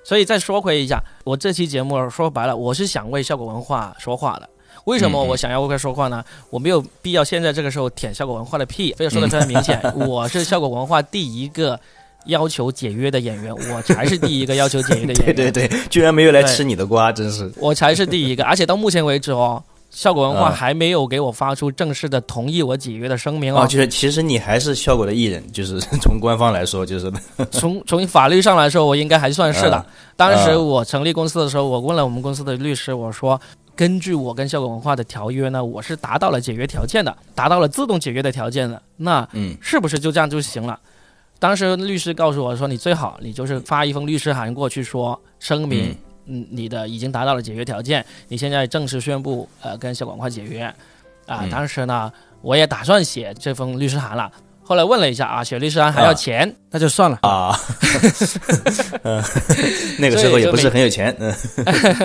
[0.04, 4.48] 所以再说回一下，我这期节目说白了，我是想为效果文化说话的。
[4.84, 6.24] 为什么我想要为他说话呢？
[6.52, 9.82] 我没有必要现在这个时候舔效果文化的屁，非要说的非常明显。
[10.08, 11.80] 我是效果文化第一个
[12.26, 15.36] 要求解约的演员， 我才是第一个要求解约的演员。
[15.36, 19.62] 对对对，居然没有来吃你的瓜，真是，我才是第一个，而且到目前为止哦，
[19.92, 23.68] 效果文化嗯还没有给我发出正式的同意我解约的声明哦，哦。
[23.68, 27.12] 就是其实你还是效果的艺人，就是 从官方来说，就是
[27.52, 29.86] 从从法律上来说，我应该还算是的嗯。
[30.16, 33.40] 当时嗯我成立公司的时候，我问了我们公司的律师，我说。
[33.78, 38.82] 根据我跟效果文化的条约呢，我是达到了解约条件的，达到了自动解约的条件的。
[38.96, 40.80] 那嗯是不是就这样就行了？
[41.40, 45.96] 当时律师告诉我说，你最好你就是发一封律师函过去说声明，
[46.26, 50.64] 嗯，你的已经达到了解约条件，你现在正式宣布呃跟小广快解约，
[51.26, 51.50] 啊、嗯。
[51.50, 54.32] 当时呢我也打算写这封律师函了，
[54.64, 57.20] 后来问了一下啊，写律师函还要钱，那就算了。
[57.22, 57.56] 啊，
[59.04, 59.24] 嗯，
[60.00, 61.34] 那个时候也不是很有钱，嗯。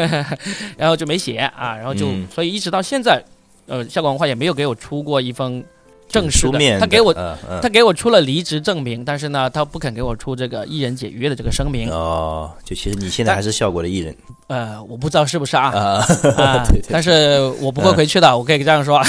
[0.76, 2.26] 然后就没写啊，然后就、嗯。
[2.34, 3.22] 所以一直到现在，
[3.66, 5.62] 呃，效果文化也没有给我出过一封
[6.10, 14.14] 正式的，书面的，他给我嗯嗯他给我出了离职证明，但是呢，他不肯给我出这个艺人解约的这个声明，哦，就其实你现在还是效果的艺人
[14.48, 16.04] 呃，我不知道是不是啊，啊，
[16.36, 19.00] 啊 对对，但是我不会回去的，我可以这样说。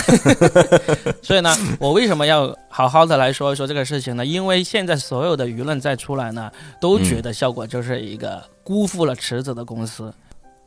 [1.23, 4.25] 所以呢，我为什么要好好的来说一说这个事情呢？
[4.25, 10.13] 因为现在所有的舆论再出来呢，都觉得效果就是一个辜负了池子的公司，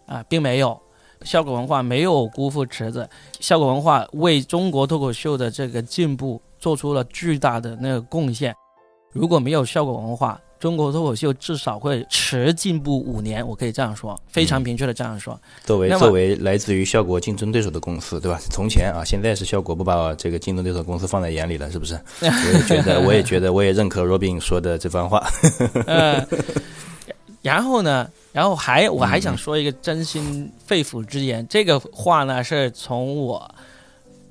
[0.06, 0.76] 啊，并没有。
[1.24, 3.08] 效果文化没有辜负池子，
[3.40, 8.54] 效果文化为中国脱口秀的这个进步做出了巨大的那个贡献。
[9.12, 15.38] 如果没有效果文化，中国脱口秀至少会迟进步五年，我可以这样说，非常明确的这样说。
[15.62, 18.40] 作为作为来自于效果竞争对手的公司，对吧？
[18.50, 22.00] 从前啊，现在是效果不把这个竞争对手公司放在眼里了，是不是？
[22.22, 25.24] 我也觉得，我也觉得，我也认可 Robin 说的这番话。
[25.86, 26.26] 呃，
[27.42, 33.48] 然后呢，然后还我还想说一个真心肺腑之言，这个话呢是从我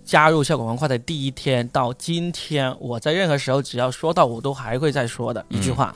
[0.04, 5.96] 加入效果文化的第一天到今天，我在任何时候只要说到，我都还会再说的一句话，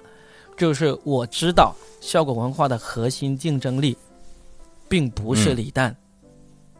[0.56, 3.98] 就是我知道效果文化的核心竞争力，
[4.88, 5.94] 并不是李诞，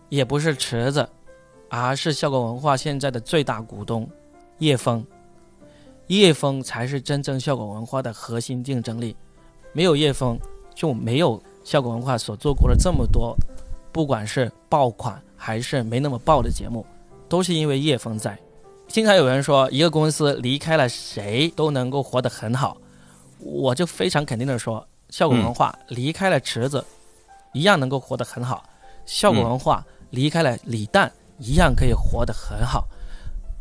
[0.08, 1.06] 也不是池子，
[1.68, 4.10] 而是效果文化现在的最大股东
[4.60, 5.06] 叶枫。
[6.08, 9.14] 叶枫才是真正效果文化的核心竞争力，
[9.74, 10.40] 没有叶枫
[10.78, 13.36] 就没有效果文化所做过的这么多，
[13.92, 16.86] 不管是爆款还是没那么爆的节目，
[17.28, 18.38] 都是因为叶枫在。
[18.88, 22.78] 经常有人说一个公司离开了谁都能够活得很好，
[23.40, 26.86] 我就非常肯定的说，效果文化离开了池子，
[27.54, 28.64] 一样能够活得很好；
[29.08, 32.88] 效果文化离开了李诞，一样可以活得很好。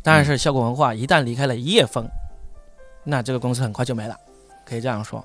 [0.02, 2.07] 但是效果文化一旦离开了叶枫，
[3.05, 4.14] 那这个公司很快就没了，
[4.66, 5.24] 可以这样说。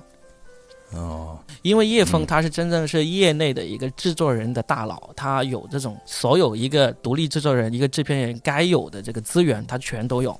[0.94, 10.38] 哦，因为叶枫他是真正是业内的一个制作人的大佬，他有这种所有一个独立制作人、一个制片人该有的这个资源，他全都有。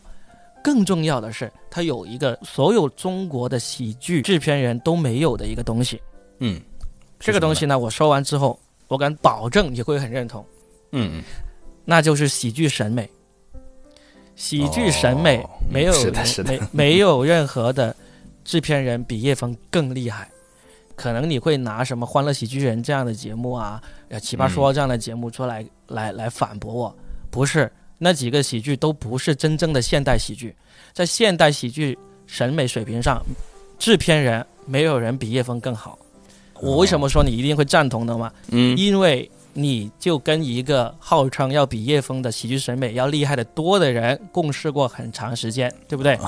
[0.62, 6.00] 更重要的是，他有一个所有中国的喜剧制片人都没有的一个东西。
[6.38, 6.60] 嗯，
[7.18, 10.44] 这个东西呢，我说完之后，我敢保证你会很认同，
[10.92, 11.22] 嗯嗯，
[11.84, 13.10] 那就是喜剧审美。
[14.34, 15.92] 喜剧审美哦没有
[16.44, 17.94] 没没有任何的
[18.44, 20.30] 制片人比叶枫更厉害。
[21.02, 26.96] 可能你会拿什么《欢乐喜剧人》这样的节目啊，呃，《奇葩说》这样的节目出来、来来反驳我，
[27.28, 30.54] 不是那几个喜剧都不是真正的现代喜剧，
[30.92, 33.20] 在现代喜剧审美水平上，
[33.80, 35.98] 制片人没有人比叶枫更好。
[36.60, 38.32] 我为什么说你一定会赞同的吗？
[38.52, 46.18] 嗯因为你就跟一个号称要比叶枫的喜剧审美要厉害的多的人共事过很长时间，对不对？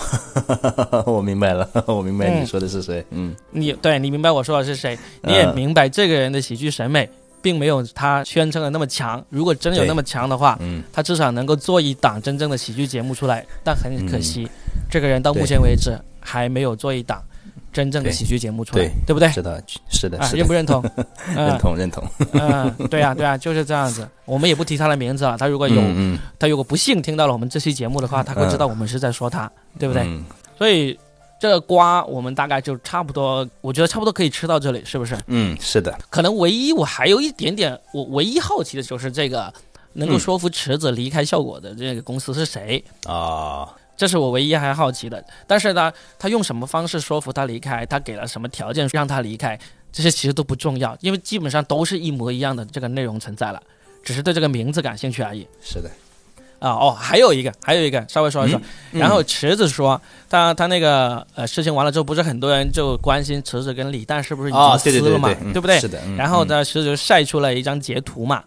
[1.06, 3.04] 我明白了， 我明白嗯你说的是谁。
[3.10, 7.08] 嗯你对你明白我说的是谁，你也嗯明白这个人的喜剧审美
[7.40, 9.24] 并没有他宣称的那么强。
[9.30, 13.44] 如果真有那么强的话，嗯他至少能够做一档真正的喜剧节目出来。
[13.64, 14.48] 但很可惜，
[14.90, 17.22] 这个人到目前为止还没有做一档
[17.74, 19.28] 真正的喜剧节目出来对，对不对？
[19.30, 20.80] 是的，是的，啊，认不，认同？
[21.34, 22.02] 认嗯同认同。
[22.32, 24.08] 嗯，对啊，对啊，就是这样子。
[24.24, 25.36] 我们也不提他的名字了。
[25.36, 30.04] 他如果有，嗯他如果不幸听到了我们这期节目的话，他会知道我们是在说他，对不对？
[30.04, 30.24] 嗯
[30.56, 30.96] 所以
[31.40, 35.18] 这个瓜我们大概就差不多，我觉得差不多可以吃到这里，是不是？
[35.26, 35.98] 嗯，是的。
[36.08, 39.52] 可能唯一我还有一点点，我唯一好奇的就是这个
[39.94, 42.82] 能够嗯说服池子离开效果的这个公司是谁？
[43.04, 45.24] 啊，这是我唯一还好奇的。
[45.46, 47.84] 但是呢，他用什么方式说服他离开？
[47.86, 49.58] 他给了什么条件让他离开？
[49.92, 53.62] 这些其实都不重要，因为基本上都是一模一样的这个内容存在了，
[54.02, 55.46] 只是对这个名字感兴趣而已。
[55.62, 55.88] 是的。
[56.60, 58.58] 啊哦，还有一个，还有一个，稍微说一说。
[58.92, 65.78] 嗯然后池子说，他他那个呃事情完了之后，不是很多人就关心池子跟李诞是不是已经撕了嘛，对对对，嗯不对？
[65.78, 66.00] 是的。
[66.06, 66.44] 嗯然后？
[66.46, 68.42] 呢，池子就晒出了一张截图嘛。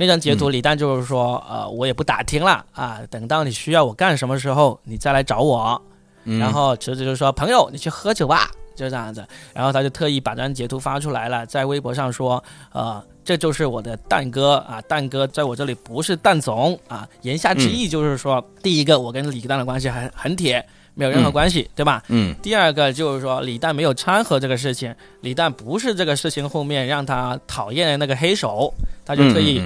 [0.00, 5.78] 那张截图，李诞就是说，呃，我也不打听了啊，等到你需要我干什么时候，你再来找我。
[6.24, 9.22] 嗯然后池子就说：“朋友，你去喝酒吧。”就这样子。
[9.52, 22.02] 然后他就特意把这张截图发出来了，在微博上说：“呃，这就是我的蛋哥啊，蛋哥在我这里不是蛋总啊。”言下之意就是说，第一个，我跟李诞的关系很很铁，没有任何关系，对吧？
[22.08, 28.72] 嗯第二个就是说，李诞没有掺和这个事情，李诞不是这个事情后面让他讨厌的那个黑手，
[29.04, 29.62] 他就特意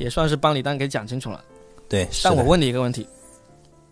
[0.00, 1.44] 也算是帮李诞给讲清楚了。
[1.88, 3.06] 对，但我问你一个问题，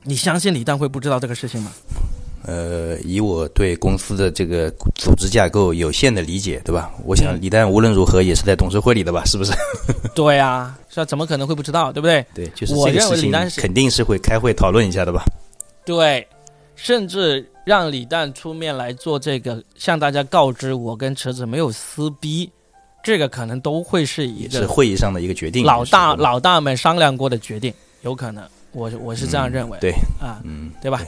[0.05, 1.71] 你相信李诞会不知道这个事情吗？
[2.45, 6.91] 呃，以我对公司的这个组织架构有限的理解，对吧？
[7.05, 9.23] 我想嗯李诞无论如何也是在董事会里的吧？
[9.27, 9.53] 是不是？
[10.15, 12.25] 对呀、是啊，怎么可能会不知道，对不对？
[12.33, 15.23] 对，就是我认为这个事情李诞肯定是会开会讨论一下的吧？
[15.85, 16.27] 对，
[16.75, 22.51] 甚至让李诞出面来做这个，向大家告知我跟池子没有撕逼，
[23.03, 25.65] 这个可能都会是一个是个会议上的一个决定。
[25.65, 31.01] 老大老大们商量过的决定，有可能，我我是这样认为，对，啊，嗯，对吧？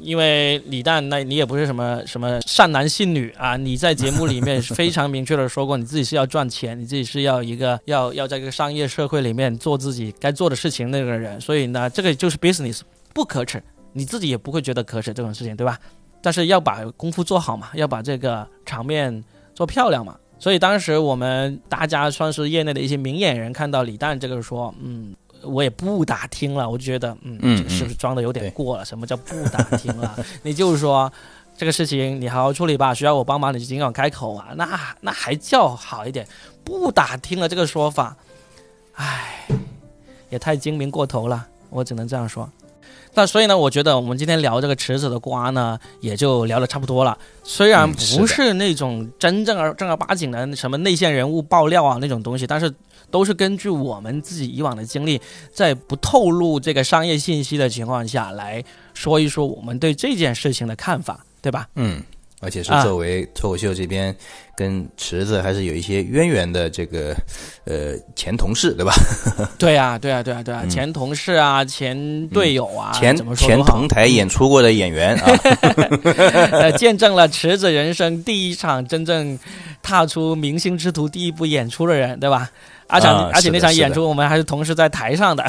[0.00, 12.80] 因为李诞，那你也不是什么什么善男信女啊，你在节目里面非常明确的说过，你自己是要赚钱，你自己是要一个 要要在这个商业社会里面做自己该做的事情那个人，所以呢，这个就是 business，
[13.12, 15.78] 不可耻，你自己也不会觉得可耻这种事情，对吧？
[16.20, 19.22] 但是要把功夫做好嘛，要把这个场面
[19.54, 20.16] 做漂亮嘛。
[20.44, 28.84] 所以当时我们大家算是业内的一些明眼人，看到李诞这个说，嗯，我也不打听了，我就觉得，嗯，嗯这个是不是装的有点过了？
[28.84, 30.14] 什么叫不打听了？
[30.44, 31.10] 你就是说
[31.56, 36.28] 这个事情你好好处理吧，需要我帮忙你就尽管开口啊，那那还叫好一点。
[36.62, 38.14] 不打听了这个说法，
[38.96, 39.48] 唉，
[40.28, 42.46] 也太精明过头了，我只能这样说。
[43.14, 47.16] 那所以呢，我觉得我们今天聊这个池子的瓜呢，也就聊的差不多了。
[47.42, 52.72] 虽然不嗯是那种真正而正儿八经的什么内线人物爆料啊那种东西，但是
[53.10, 55.20] 都是根据我们自己以往的经历，
[55.52, 58.62] 在不透露这个商业信息的情况下来
[58.92, 61.68] 说一说我们对这件事情的看法，对吧？
[61.76, 62.02] 嗯，
[62.40, 64.14] 而且是啊作为脱口秀这边
[64.56, 67.14] 跟池子还是有一些渊源的这个
[67.64, 68.92] 呃前同事，对吧？
[69.58, 73.00] 对啊，对啊，对啊，对啊，前同事啊，前队友啊，嗯。
[73.00, 75.32] 前前同台演出过的演员啊，
[76.52, 79.38] 呃，见证了池子人生第一场真正
[79.82, 82.50] 踏出明星之途第一步演出的人，对吧？
[82.86, 85.42] 而且、啊而且那场演出我们还是同时在台上的，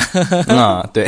[0.56, 1.06] 啊，对，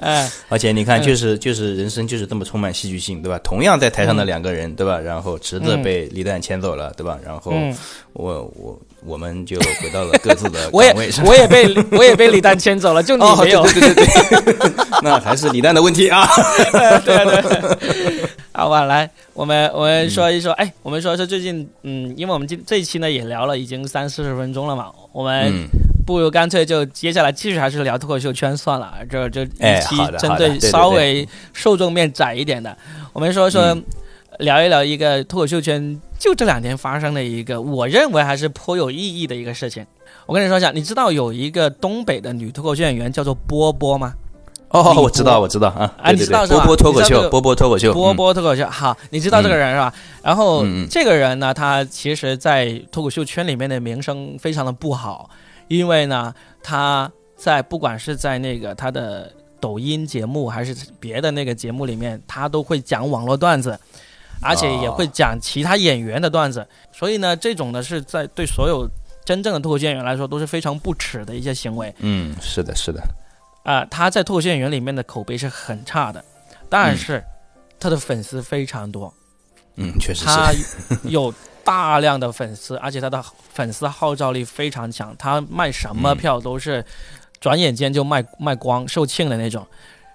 [0.00, 1.02] 哎、而且你看，嗯。
[1.02, 3.38] 就是就是人生就是这么充满戏剧性，对吧？
[3.44, 4.98] 同样在台上的两个人，对吧？
[4.98, 5.82] 然后池子嗯。
[5.82, 7.03] 被李诞牵走了，对吧？
[7.24, 7.76] 然后嗯，
[8.12, 11.24] 我我我们就回到了各自的 我也岗位上。
[11.26, 13.62] 我也被我也被李诞牵走了，就你哦，没有。
[13.64, 16.26] 对对对对对， 那还是李诞的问题啊。
[16.72, 18.28] 对啊对。
[18.52, 25.66] 好吧，来，我们我们说一说，嗯哎，我们说说最近，嗯，因为我们今这一期呢也聊了已经三四十分钟了嘛，我们嗯，
[26.06, 32.76] 不如干脆就接下来继续还是聊脱口秀圈算了，这这哎一期针对对稍微受众面窄一点的，
[33.12, 33.84] 我们说说、嗯
[34.38, 39.86] 聊一聊一个脱口秀圈就这两天发生的一个，我认为还是颇有意义的一个事情。
[40.26, 44.14] 我跟你说一下，你知道有一个东北的女脱口秀演员叫做波波吗？
[44.70, 45.94] 哦，我知道，我知道啊。
[46.02, 49.94] 啊你知道是吧波波脱口秀，波波脱口秀，波嗯波脱口秀，好，你知道这个人是吧？
[50.20, 55.30] 然后、这个人呢，他其实，在脱口秀圈里面的名声非常的不好，
[55.68, 59.30] 因为呢，他在不管是在那个他的
[59.60, 63.78] 抖音节目还是别的那个节目里面，他都会讲网络段子，
[64.44, 68.88] 而且也会讲其他演员的段子，所以呢，这种呢是在对所有
[69.24, 71.92] 真正的脱口秀演员来说都是非常不耻的一些行为。
[71.98, 73.02] 嗯，是的，是的，
[73.62, 76.22] 啊、他在脱口秀演员里面的口碑是很差的，
[76.68, 77.24] 但是
[77.80, 79.12] 他的粉丝非常多，
[79.76, 80.52] 嗯，确实他，
[81.08, 81.32] 有
[81.64, 86.84] 大量的粉丝，而且他的粉丝号召力非常强，他卖什么嗯票都是
[87.40, 89.66] 转眼间就卖卖光售罄的那种。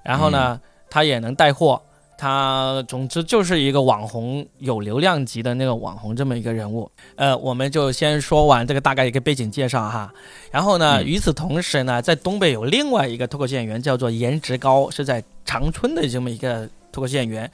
[0.04, 0.62] 然后呢，嗯。
[0.92, 1.80] 他也能带货，
[2.22, 6.92] 他总之就是一个网红，有流量级的那个网红这么一个人物。
[7.16, 10.14] 呃，我们就先说完这个大概一个背景介绍哈。
[10.52, 17.50] 然后呢，嗯与此同时呢，在东北有另外一个脱口秀演员叫做颜值高，是在长春的这么一个脱口秀演员。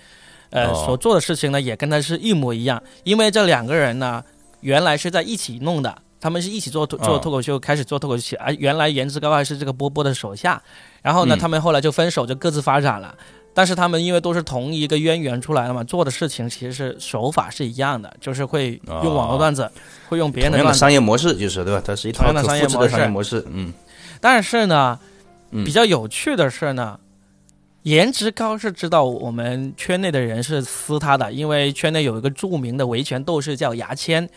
[0.49, 2.82] 呃，哦所做的事情呢，也跟他是一模一样。
[3.03, 4.24] 因为这两个人呢，
[4.61, 8.36] 原来是在一起弄的，他们是一起做做哦脱口秀，开始做脱口秀。
[8.39, 10.59] 而原来颜值高还是这个波波的手下，
[11.03, 13.13] 然后呢，嗯他们后来就分手，就各自发展了。
[13.56, 19.72] 但是他们因为都是同一个渊源出来的嘛，做的事情其实是手法是一样的，就是会用网络段子，
[20.10, 20.80] 会用别人的的段子。
[20.80, 21.82] 商业模式，就是对吧？
[21.84, 23.74] 它是一套的商业可复制的模式商业模式，嗯
[24.20, 24.99] 但是呢，
[25.51, 26.99] 嗯比较有趣的是呢，
[27.84, 34.30] 颜值高是知道我们圈内的人是撕他的，因为圈内有一个著名的维权斗士叫牙签。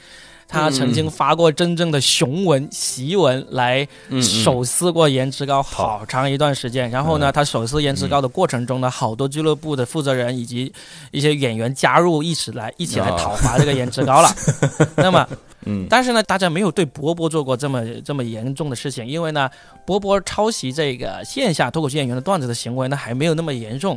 [0.49, 3.87] 他曾经发过真正的雄文檄文来
[4.23, 6.03] 手撕过颜值高好。
[6.09, 7.33] 长一段时间，然后呢，嗯。
[7.33, 10.73] 他手撕颜值高的过程中呢，好多俱乐部的负责人以及
[11.11, 13.17] 一些演员加入一起来一起来哦。
[13.19, 14.35] 讨伐这个颜值高了。
[14.97, 15.29] 那么，
[15.67, 15.87] 嗯。
[15.91, 19.51] 但是呢，大家没有对波波做过这么这么严重的事情，因为呢，
[19.85, 23.95] 波波抄袭这个线下脱口秀演员的段子的行为呢，还没有那么严重。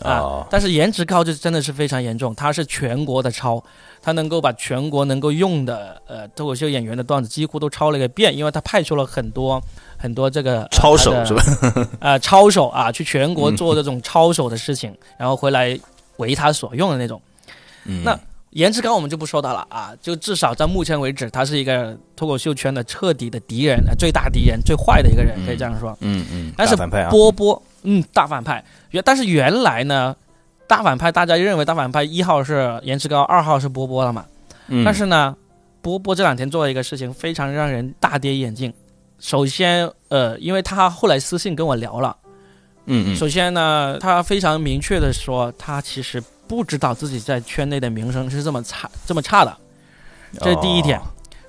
[0.00, 0.18] 啊。
[0.20, 0.46] 哦。
[0.48, 3.62] 但是颜值高就真的是非常严重，他是全国的抄，
[4.04, 9.58] 他能够把全国能够用的呃脱口秀演员的段子几乎都抄了个遍，因为他派出了很多
[9.96, 11.42] 很多这个、呃抄手是吧？
[12.00, 15.78] 呃，抄手啊，去全国做这种抄手的事情，然后回来
[16.18, 17.18] 为他所用的那种。
[17.86, 18.18] 嗯那
[18.50, 25.96] 颜值高我们就不说他了啊，就至少在目前为止，他是一个脱口秀圈的彻底的敌人，呃最大敌人，最坏的一个人，可以这样说。
[26.00, 28.62] 嗯嗯，但是大反派啊，波波，嗯，大反派。
[28.90, 30.14] 原但是原来呢，
[30.66, 34.24] 大反派大家认为大反派一号是颜值高，二号是波波了嘛。
[34.68, 35.36] 嗯但是呢，
[35.82, 38.72] 波波这两天做了一个事情，非常让人大跌眼镜。
[39.18, 42.16] 首先，呃，因为他后来私信跟我聊了。
[42.86, 49.56] 嗯嗯首先呢，他非常明确的说，他其实不知道自己在圈内的名声是这么差这么差的，
[50.40, 50.98] 这是第一点。
[50.98, 51.02] 哦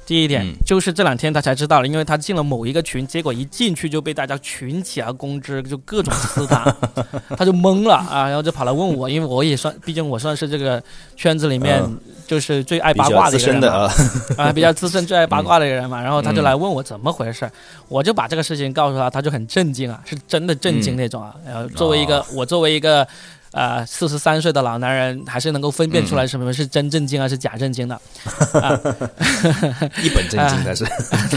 [0.06, 0.53] 第一点、嗯。
[0.66, 6.76] 就是这两天他才知道了，因为他进了某一个群，结果一进去就被大家群起而攻之，就各种撕他，
[7.36, 10.82] 他就懵了啊，然后就跑来问我，因为我也算，毕竟我算是这个
[11.16, 11.97] 圈子里面嗯
[12.28, 13.91] 就是最爱八卦的一个人的啊，
[14.38, 17.49] 啊，比较资深、最爱八卦的一个人嘛， 然后他就嗯来问我怎么回事，
[17.88, 20.97] 我就把这个事情告诉他，他就很震惊啊，是真的震惊嗯。
[20.97, 21.36] 那种啊。
[21.45, 22.26] 然后作为一个、哦。
[22.36, 23.08] 我作为一个
[23.56, 26.18] 呃四十三岁的老男人，还是能够分辨出嗯。
[26.18, 27.99] 来什么是真正经还是假正经的，
[30.03, 30.86] 一本正经的是，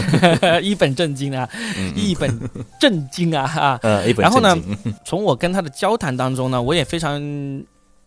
[0.61, 1.49] 一本正经啊，
[1.95, 2.29] 一本
[2.79, 3.79] 正经啊啊！
[3.83, 4.57] 呃然后呢
[5.05, 7.19] 从我跟他的交谈当中呢，我也非常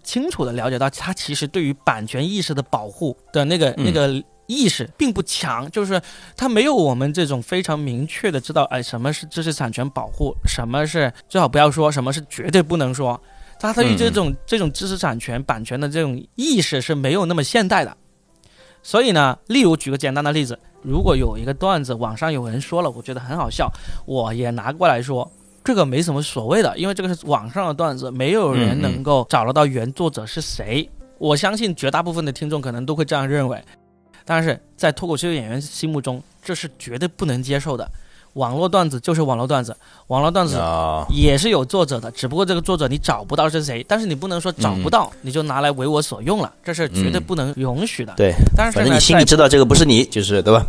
[0.04, 3.84] 清楚的了解到，他其实对于版权意识的保护的那个、嗯。
[3.84, 5.98] 那个意识并不强，就是
[6.36, 13.18] 他没有我们这种非常明确的知道，哎，什么是知识产权保护，什么是最好不要说，什么是绝对不能说。
[13.62, 17.96] 他对于这种这种知识产权版权的这种意识是没有那么现代的。
[18.82, 23.70] 所以呢，例如举个简单的例子，如果有一个段子网上有人说了，我觉得很好笑，
[24.04, 25.30] 我也拿过来说，
[25.62, 30.90] 这个没什么所谓的，因为这个是网上的段子，没有人能够找得到原作者是谁。
[31.18, 33.62] 我相信绝大部分的听众可能都会这样认为。
[34.24, 37.88] 但是在脱口秀演员心目中，这是绝对不能接受的。
[38.34, 39.76] 网络段子就是网络段子，
[40.06, 40.60] 网络段子
[41.10, 48.14] 也是有作者的，只不过这个作者你找不到是谁，但是你不能说找不到你就拿来为我所用了，这是绝对不能允许的。
[48.16, 50.64] 对，但是反正你心里知道这个不是你，就是对吧？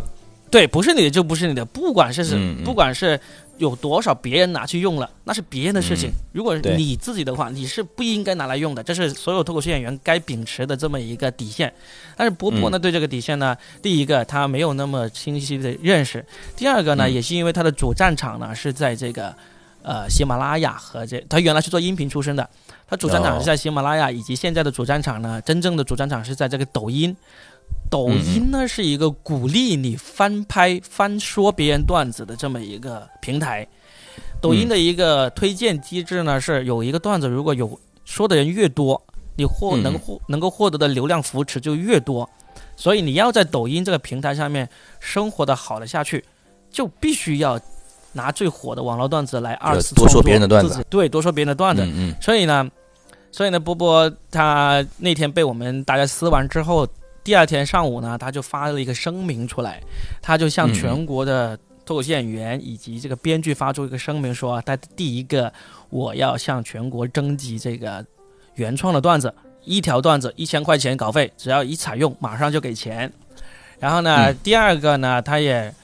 [0.50, 3.18] 对，不是你的就不是你的，不管是是，不管是。
[3.58, 6.10] 有多少别人拿去用了，那是别人的事情。
[6.32, 11.72] 如果你自己的话，你是不应该拿来用的，这是所有脱口秀演员该秉持的这么一个底线。
[12.16, 16.24] 但是波波呢，对这个底线呢，第一个他没有那么清晰的认识，
[16.56, 19.34] 第二个呢，也是因为他的主战场呢是在这个
[19.82, 22.48] 呃喜马拉雅和这，他原来是做音频出身的，
[22.88, 27.16] 他主战场是在喜马拉雅，以及现在的主战场呢，真正的主战场是在这个抖音。
[27.90, 33.66] 抖音呢是一个鼓励你翻拍、翻说别人段子的这么一个平台。
[34.40, 39.00] 抖音的一个推荐机制呢是有一个段子，如果有说的人越多，
[39.36, 42.28] 你获能获能够获得的流量扶持就越多。
[42.76, 44.68] 所以你要在抖音这个平台上面
[44.98, 46.24] 生活的好了下去，
[46.70, 47.60] 就必须要
[48.12, 51.82] 拿最火的网络段子来二次多说别人的段子，对，多说别人的段子。
[51.82, 52.14] 嗯嗯。
[52.20, 52.68] 所以呢，
[53.30, 56.86] 所以呢，波波他那天被我们大家撕完之后。
[57.24, 59.80] 第二天上午呢，他就发了一个声明出来，
[60.20, 65.50] 他就向全国的脱口秀演员以及这个编剧发出一个声明，说他第一个
[65.88, 68.04] 我要向全国征集这个
[68.56, 73.10] 原创的段子，一条段子一千块钱稿费，只要一采用马上就给钱。
[73.80, 75.74] 然后呢，第二个呢，他也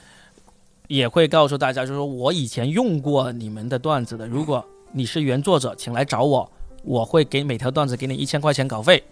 [0.87, 6.51] 也会告诉大家，就是说我以前用过你们的段子的，如果你是原作者，请来找我，
[6.83, 9.03] 我会给每条段子给你一千块钱稿费。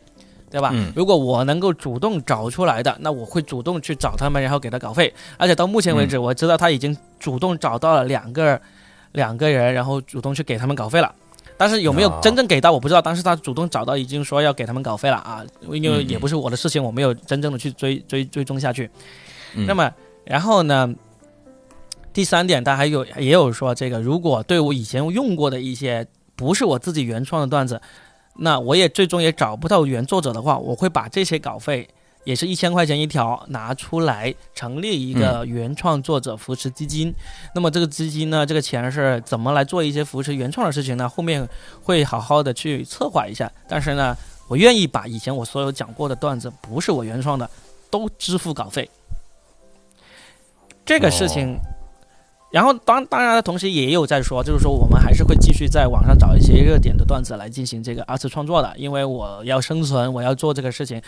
[0.50, 0.74] 对吧？
[0.96, 5.14] 如果我能够主动找出来的，那我会主动去找他们，然后给他稿费。
[5.38, 8.60] 而且到目前为止，我知道他已经主动找到了两个
[9.12, 11.14] 两个人，然后主动去给他们稿费了。
[11.58, 13.02] 但是有没有真正给到，我不知道。
[13.02, 15.44] 但是他主动找到，已经说要给他们稿费了啊！
[15.72, 18.90] 因为也不是我的事情，我没有真正的去追追追踪下去。
[19.68, 19.92] 那么，
[20.24, 20.94] 然后呢？
[22.12, 27.80] 第三点，他还有也有说，这个如果对我以前用过的一些不是我自己原创的段子。
[28.42, 31.88] 那我也最终也找不到原作者的话，我会把这些稿费，
[32.24, 37.14] 也是一千块钱一条拿出来成立一个原创作者扶持基金。
[37.54, 41.10] 那么这个基金呢，这个钱是怎么来做一些扶持原创的事情呢？
[41.10, 41.48] 后面
[41.84, 43.52] 会好好的去策划一下。
[43.68, 44.16] 但是呢，
[44.48, 47.50] 我愿意把以前我所有讲过的段子，不是我原创的，
[47.90, 48.90] 都支付稿费。
[50.86, 51.58] 这个事情。
[52.52, 61.02] 然后当当然，同时也有在说，就是说我们还是会继续在网上找一些热点的段子来进行这个二次创作的，因为我要生存，我要做这个事情。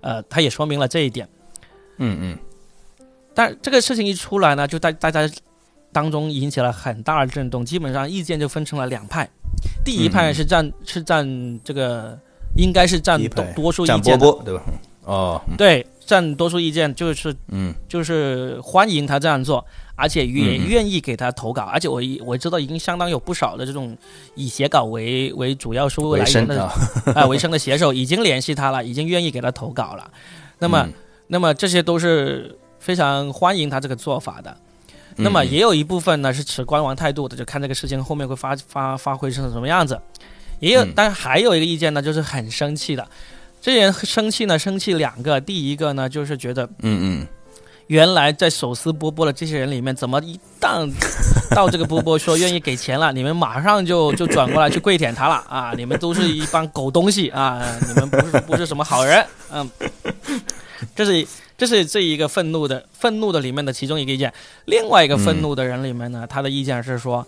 [0.00, 1.28] 呃，他也说明了这一点。
[1.98, 2.38] 嗯嗯。
[3.34, 5.28] 但这个事情一出来呢，就大大家
[5.90, 9.28] 当中引起了很大的震动，基本上意见就分成了两派。
[9.84, 11.26] 第一派是占是占
[11.64, 12.16] 这个，
[12.56, 14.62] 应该是占多多数意见的，对吧？
[15.02, 19.64] 哦，对，占多数意见就是嗯，就是欢迎他这样做。
[19.96, 23.96] 而且也愿意给他投稿，而且我我知道已经相当有不少的这种
[24.34, 26.62] 以写稿为为主要收入来源的
[27.16, 30.10] 啊为生的写手已经联系他了，已经愿意给他投稿了。
[30.58, 30.88] 那么，
[31.26, 34.56] 那么这些都是非常欢迎他这个做法的。
[35.16, 39.98] 那么也有一部分呢是持观望态度的，就看这个事情后面会发发发挥成什么样子。
[40.60, 43.06] 也有，但还有一个意见呢，就是很生气的。
[43.62, 47.26] 这些人生气呢，生气两个，第一个呢就是觉得嗯嗯。
[47.88, 50.90] 原来在手撕波波的这些人里面，怎么一旦
[51.54, 55.72] 到这个波波说愿意给钱了，你们马上就 就转过来去跪舔他了啊！
[55.76, 57.62] 你们都是一帮狗东西啊！
[57.86, 59.70] 你们不是不是什么好人， 嗯，
[60.96, 61.26] 这是
[61.56, 64.32] 这是这一个愤怒的愤怒的里面的其中一个意见。
[64.64, 67.24] 另外一个愤怒的人里面呢，他的意见是说，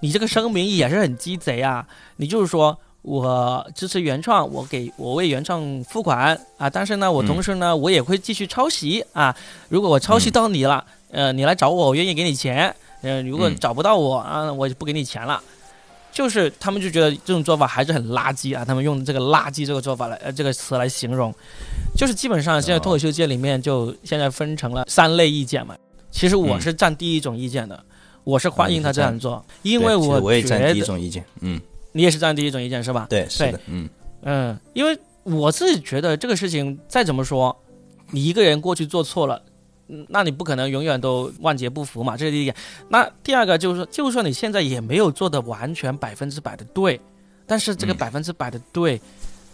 [0.00, 1.86] 你这个声明也是很鸡贼啊！
[2.16, 2.78] 你就是说。
[3.02, 6.70] 我支持原创，我给我为原创付款啊！
[6.70, 9.36] 但是呢，我同时呢，我也会继续抄袭啊。
[9.68, 12.74] 如果我抄袭到你了，呃，你来找我，我愿意给你钱。
[13.02, 15.42] 嗯，如果找不到我啊，我就不给你钱了。
[16.12, 18.64] 就是他们就觉得这种做法还是很垃圾啊。
[18.64, 21.34] 他们用这个“垃圾”这个做法来呃这个词来形容，
[21.96, 25.74] 就是基本上现在脱口秀界里面就现在分成了三类意见嘛。
[26.12, 27.82] 其实我是占第一种意见的，
[28.22, 31.60] 我是欢迎他这样做，因为我我也占第一种意见，嗯。
[31.92, 33.06] 你也是这样第一种意见是吧？
[33.08, 33.88] 对，是的，嗯
[34.22, 37.56] 嗯，因为我自己觉得这个事情再怎么说，
[38.10, 39.42] 你一个人过去做错了，
[39.88, 42.56] 嗯那你不可能永远都万劫不复嘛，这是第一点。
[42.88, 47.00] 那第二个就是说，就算你现在也没有做的完全百分之百的对，
[47.46, 49.00] 但是这个嗯百分之百的对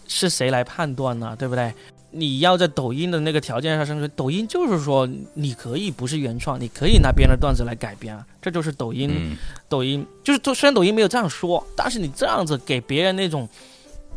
[0.07, 1.35] 是谁来判断呢？
[1.39, 1.73] 对不对？
[2.11, 9.11] 你要在抖音的那个条件上生存，抖音就是说你可以不是原创，你可以拿别人的段子来改编啊，这就是抖音。
[9.13, 9.37] 嗯
[9.69, 13.47] 抖音就是虽然抖音没有这样说，但是你这样子给别人那种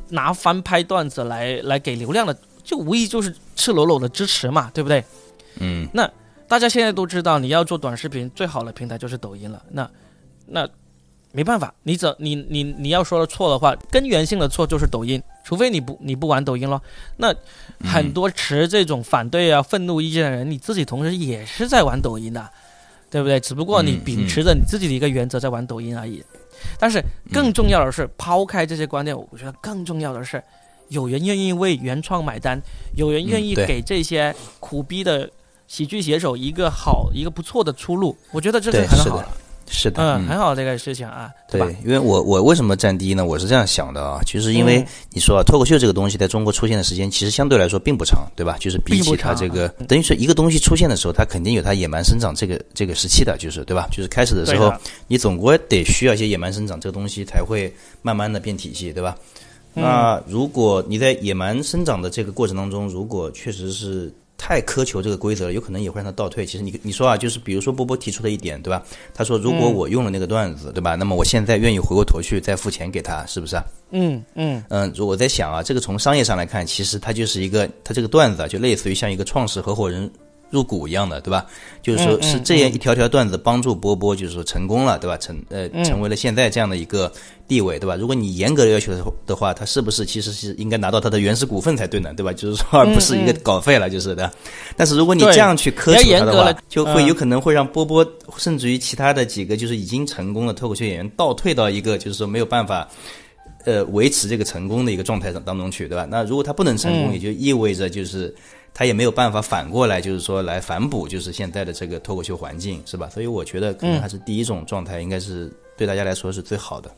[0.09, 5.03] 拿翻拍段子来来给流量的，就无疑就是赤裸裸的支持嘛，对不对？
[5.59, 6.09] 嗯那
[6.47, 9.61] 大家现在都知道，你要做短视频，最好的平台就是抖音了。
[9.69, 9.89] 那
[10.45, 10.69] 那
[11.31, 16.81] 没办法，你怎你你你要说的错的话，根源性的错就是抖音，除非你不你不玩抖音咯。
[17.17, 17.33] 那
[17.83, 22.49] 很多持这种反对啊、愤怒意见的人，你自己同时也是在玩抖音的，
[23.09, 23.39] 对不对？
[23.39, 26.23] 只不过你嗯秉持着你自己的一个原则在玩抖音而已。
[26.77, 30.43] 但是更重要的是，抛开这些观点，我觉得更重要的是，
[30.89, 32.61] 有人愿意为原创买单，
[32.95, 35.27] 有人愿意给这些苦逼的
[35.67, 38.15] 喜剧写手一个好、一个不错的出路。
[38.31, 39.29] 我觉得这对是很好了，
[39.71, 41.67] 是的，嗯，很好这个事情啊，对吧？
[41.85, 43.25] 因为我我为什么占第一呢？
[43.25, 48.57] 我是这样想的啊，就是因为嗯你说啊，脱口秀这个东西在中国出现的时间其实相对来说并不长，对吧？
[48.59, 53.87] 就是比起它这个嗯，等于说一个东西出现的时候，它肯定有它野蛮生长这个这个时期的，就是对吧？
[53.91, 54.73] 就是开始的时候，
[55.07, 59.15] 你总归得需要一些野蛮生长，这个东西才会慢慢的变体系，对吧？
[59.73, 64.13] 嗯那如果你在野蛮生长的这个过程当中，如果确实是
[64.43, 66.43] 太苛求这个规则了，有可能也会让他倒退。
[66.47, 68.83] 其实你你说啊，就是比如说波波提出的一点，对吧？
[69.13, 70.95] 他说如果嗯我用了那个段子，对吧？
[70.95, 73.63] 那么我现在愿意回过头去再付钱给他，是不是啊？
[73.91, 80.11] 嗯嗯嗯，如果我在想啊，这个从商业上来看，其实它就是一个，它这个段子啊，就类似于像一个创始合伙人
[80.51, 81.45] 入股一样的，对吧？
[81.81, 85.17] 就是说是这样一条条段子帮助波波，就是说成功了，对吧？
[85.17, 87.11] 成呃嗯成为了现在这样的一个
[87.47, 87.95] 地位，对吧？
[87.95, 88.93] 如果你严格的要求
[89.25, 92.31] 的话，他是不是其实是应该拿到他的原始股份才对呢，对吧？
[92.33, 94.31] 就是说，而不是一个稿费了，就是的。
[94.75, 98.05] 但是如果你这样去苛求他的话就会嗯有可能会让波波
[98.37, 102.87] 甚至于其他的几个就是已经成功的脱口秀演员倒退到一个就是说没有办法。
[103.63, 106.07] 呃，维持这个成功的一个状态当当中去，对吧？
[106.09, 108.33] 那如果他不能成功，嗯也就意味着就是
[108.73, 113.09] 他也没有办法反过来，就是说来反哺，就是现在的这个脱口秀环境，是吧？
[113.09, 116.89] 所以我觉得可能嗯还是第一种状态，应该是对大家来说是最好的。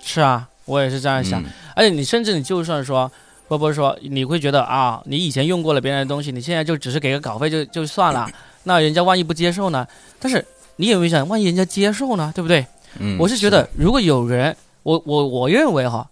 [0.00, 1.42] 是啊，我也是这样想。
[1.42, 3.10] 嗯而且你甚至你就算说，
[3.48, 8.28] 波波说你会觉得啊，你以前用过了别人的东西，你现在就只是给个稿费就就算了，
[8.64, 9.86] 那人家万一不接受呢？
[10.18, 10.44] 但是
[10.76, 12.32] 你有没有想，万一人家接受呢？
[12.34, 12.64] 对不对？
[12.98, 16.08] 嗯，我是觉得，如果有人，我我我认为哈，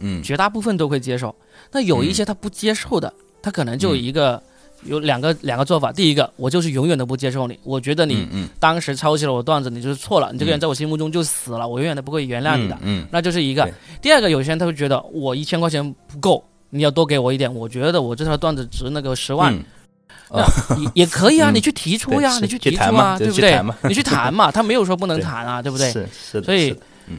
[0.00, 1.34] 嗯绝大部分都会接受。
[1.70, 3.12] 那有一些他不接受的，
[3.44, 4.42] 他可能就有一个、
[4.84, 5.92] 有两个两个做法。
[5.92, 8.26] 第一个，我就是永远都不接受你，我觉得你
[8.58, 12.78] 当时抄袭了我段子，你就是错了，你这个人在我心目中就死了，我永远都不会原谅你的。
[12.80, 13.68] 嗯那就是一个。
[14.00, 17.54] 第二个，有些人他会觉得我一千块钱不够，你要多给我一点。
[17.54, 19.62] 我觉得我这条段子值那个十万，嗯
[20.30, 23.60] 那也也可以啊，嗯你去提出呀，你去提出嘛啊，对不对？
[23.86, 25.92] 你去谈嘛，他没有说不能谈啊，对不对？
[25.92, 26.74] 是是的，所以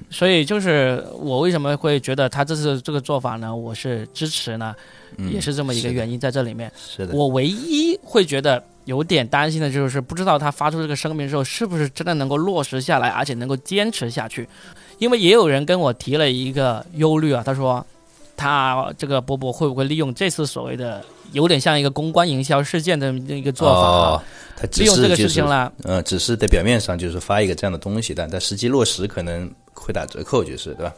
[0.09, 3.55] 所以就是我为什么会觉得他这次这个做法呢？
[3.55, 4.75] 我是支持呢，
[5.17, 6.71] 嗯也是这么一个原因在这里面。
[6.75, 14.47] 是的，我唯一会觉得有点担心的就是，不知道他发出这个声明之后，是不是真的能够落实下来，而且能够坚持下去。
[14.97, 17.85] 因为也有人跟我提了一个忧虑啊，他说
[18.37, 24.23] 他这个波波会不会利用这次所谓的有点像一个公关营销事件的一个做法啊，哦，
[24.55, 25.71] 他只利用这个是就是事情啦。
[25.83, 30.93] 呃，只是在表面上就是发一个这样的东西，但但实际落实可能会打折扣，就是对吧？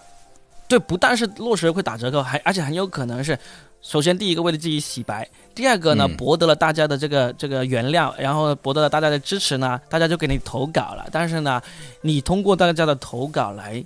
[0.70, 3.38] 对，不但是落实会打折扣，还而且很有可能是，
[3.82, 11.08] 首先第一个为了自己洗白，第二个呢嗯博得了大家的这个这个原谅，然后博得了大家的支持呢，大家就给你投稿了。
[11.12, 11.62] 但是呢，
[12.02, 13.84] 你通过大家的投稿来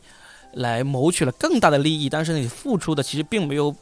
[0.54, 3.76] 来谋取了更大的利益，但是你付出的其实并没有。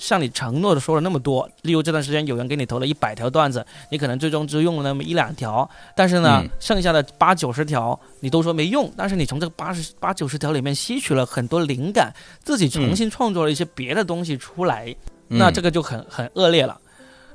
[0.00, 12.10] 像你承诺的说了那么多，例如这段时间有人给你投了一百条段子，你可能最终只用了那么一两条，但是呢，嗯剩下的八九十条你都说没用，但是你从这个八十八九十条里面吸取了很多灵感，
[12.42, 14.92] 自己重新创作了一些别的东西出来，
[15.28, 16.80] 那这个个就很很恶劣了。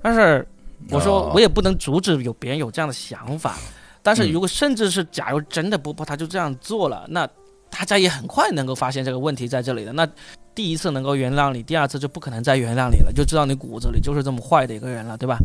[0.02, 0.46] 但是
[0.90, 3.58] 我说哦我也不能阻止有别人有这样的想法，
[4.02, 7.30] 但是嗯如果甚至是假如真的波波他就这样做了，那
[7.70, 9.94] 大家也很快能够发现这个问题在这里的。
[9.94, 10.08] 那
[10.56, 15.38] 第一次能够原谅你，第二次就不可能再原谅你了，就知道你骨子里就是这么坏的一个人了，对吧？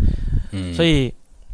[0.53, 1.13] 嗯，所以，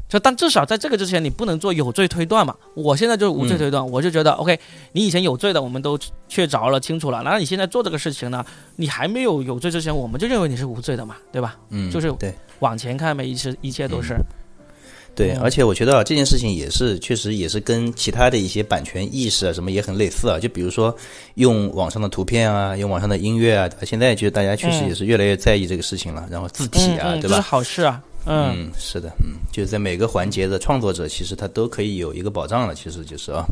[0.09, 2.54] 就但至少在这个之前，你不能做有罪推断嘛。
[2.74, 4.59] 我现在就是无罪推断，我就觉得 OK，
[4.92, 5.98] 你以前有罪的，我们都
[6.28, 7.22] 确凿了、清楚了。
[7.24, 8.44] 那你现在做这个事情呢，
[8.76, 11.57] 你还没有有罪之前，我们就认为你是无罪的嘛，对吧？
[11.70, 12.34] 嗯就是对。
[12.61, 14.16] 往前看呗，一切一切都是。
[15.16, 20.38] 对，嗯而且我觉得啊，这件事情也是确实也是跟其他的一些版权意识啊什么也很类似啊。
[20.38, 20.94] 就比如说
[21.34, 26.28] 用网上的图片啊，用网上的音乐啊，现在就大家确实嗯也是越来越在意这个事情了。
[26.30, 27.40] 然后字体啊，嗯嗯，这是对吧？
[27.40, 28.00] 好事啊。
[28.28, 33.46] 嗯，嗯，是的，嗯，就是在每个环节的创作者，其实他都可以有一个保障了，其实就是啊，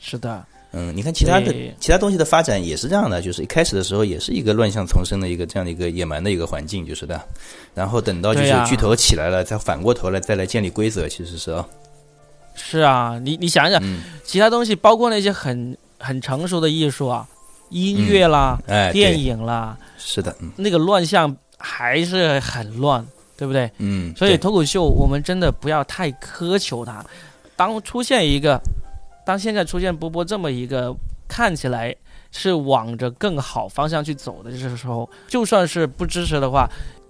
[0.00, 0.42] 是的，
[0.72, 7.20] 嗯，你看其他的其他东西的发展也是这样的，就是一开始的时候也是一个乱象丛生的一个这样的一个野蛮的一个环境，就是的，
[7.74, 11.50] 然后等到就是巨头起来了，再反过头来再来建立规则，其实是。
[11.50, 11.66] 啊，
[12.54, 17.26] 是啊，你你想想，嗯，其他东西，包括那些很很成熟的艺术啊，
[17.70, 20.50] 音乐啦、哎，电，影啦，是的，嗯。
[20.56, 23.06] 那个乱象还是很乱，
[23.38, 23.70] 对不对？
[23.78, 27.02] 嗯，所以脱口秀，我们真的不要太苛求它。
[27.56, 28.60] 当出现一个，
[29.28, 30.96] 当现在出现波波这么一个
[31.28, 31.94] 看起来
[32.32, 36.66] 是往着更好方向去走的这时候，就算是不支持的话，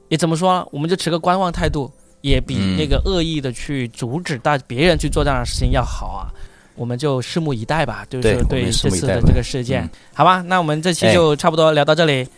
[0.08, 0.66] 也怎么说呢？
[0.72, 1.88] 我们就持个观望态度，
[2.20, 6.26] 也比嗯那个恶意的去阻止大别人去做这样的事情要好啊。
[6.74, 10.42] 我们就拭目以待吧，就是对这次的这个事件，嗯好吧？
[10.42, 12.12] 那我们这期哎就差不多聊到这里。
[12.14, 12.28] 哎，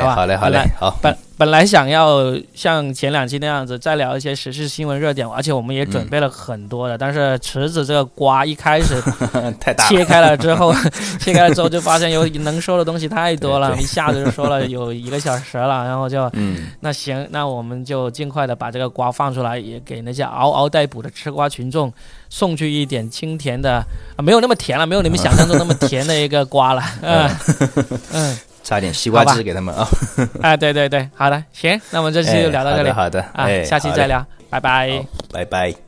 [0.00, 9.00] 好吧好嘞，好嘞好，本本来想要像前两期那样子再聊一些时事新闻热点，而且我们也准备了很多的，但是池子这个瓜一开始
[9.60, 10.74] 太大，切开了之后，
[11.20, 21.92] 切开了之后就发现有能说的东西太多了，一下子就说了有一个小时了，然后就嗯，那行，那我们就尽快的把这个瓜放出来，也给那些嗷嗷待哺的吃瓜群众
[22.28, 23.80] 送去一点清甜的，
[24.16, 27.30] 啊、没有那么甜了，没有你们想象中那么甜的一个瓜了，嗯。
[28.12, 28.38] 嗯。
[28.68, 29.88] 差点西瓜汁给他们啊，
[30.42, 34.90] 哎，对对对，好的，行，那我们这期就聊到这里、哎好的，好的，啊，哎，下期再聊，拜拜。
[34.90, 35.87] 好拜拜。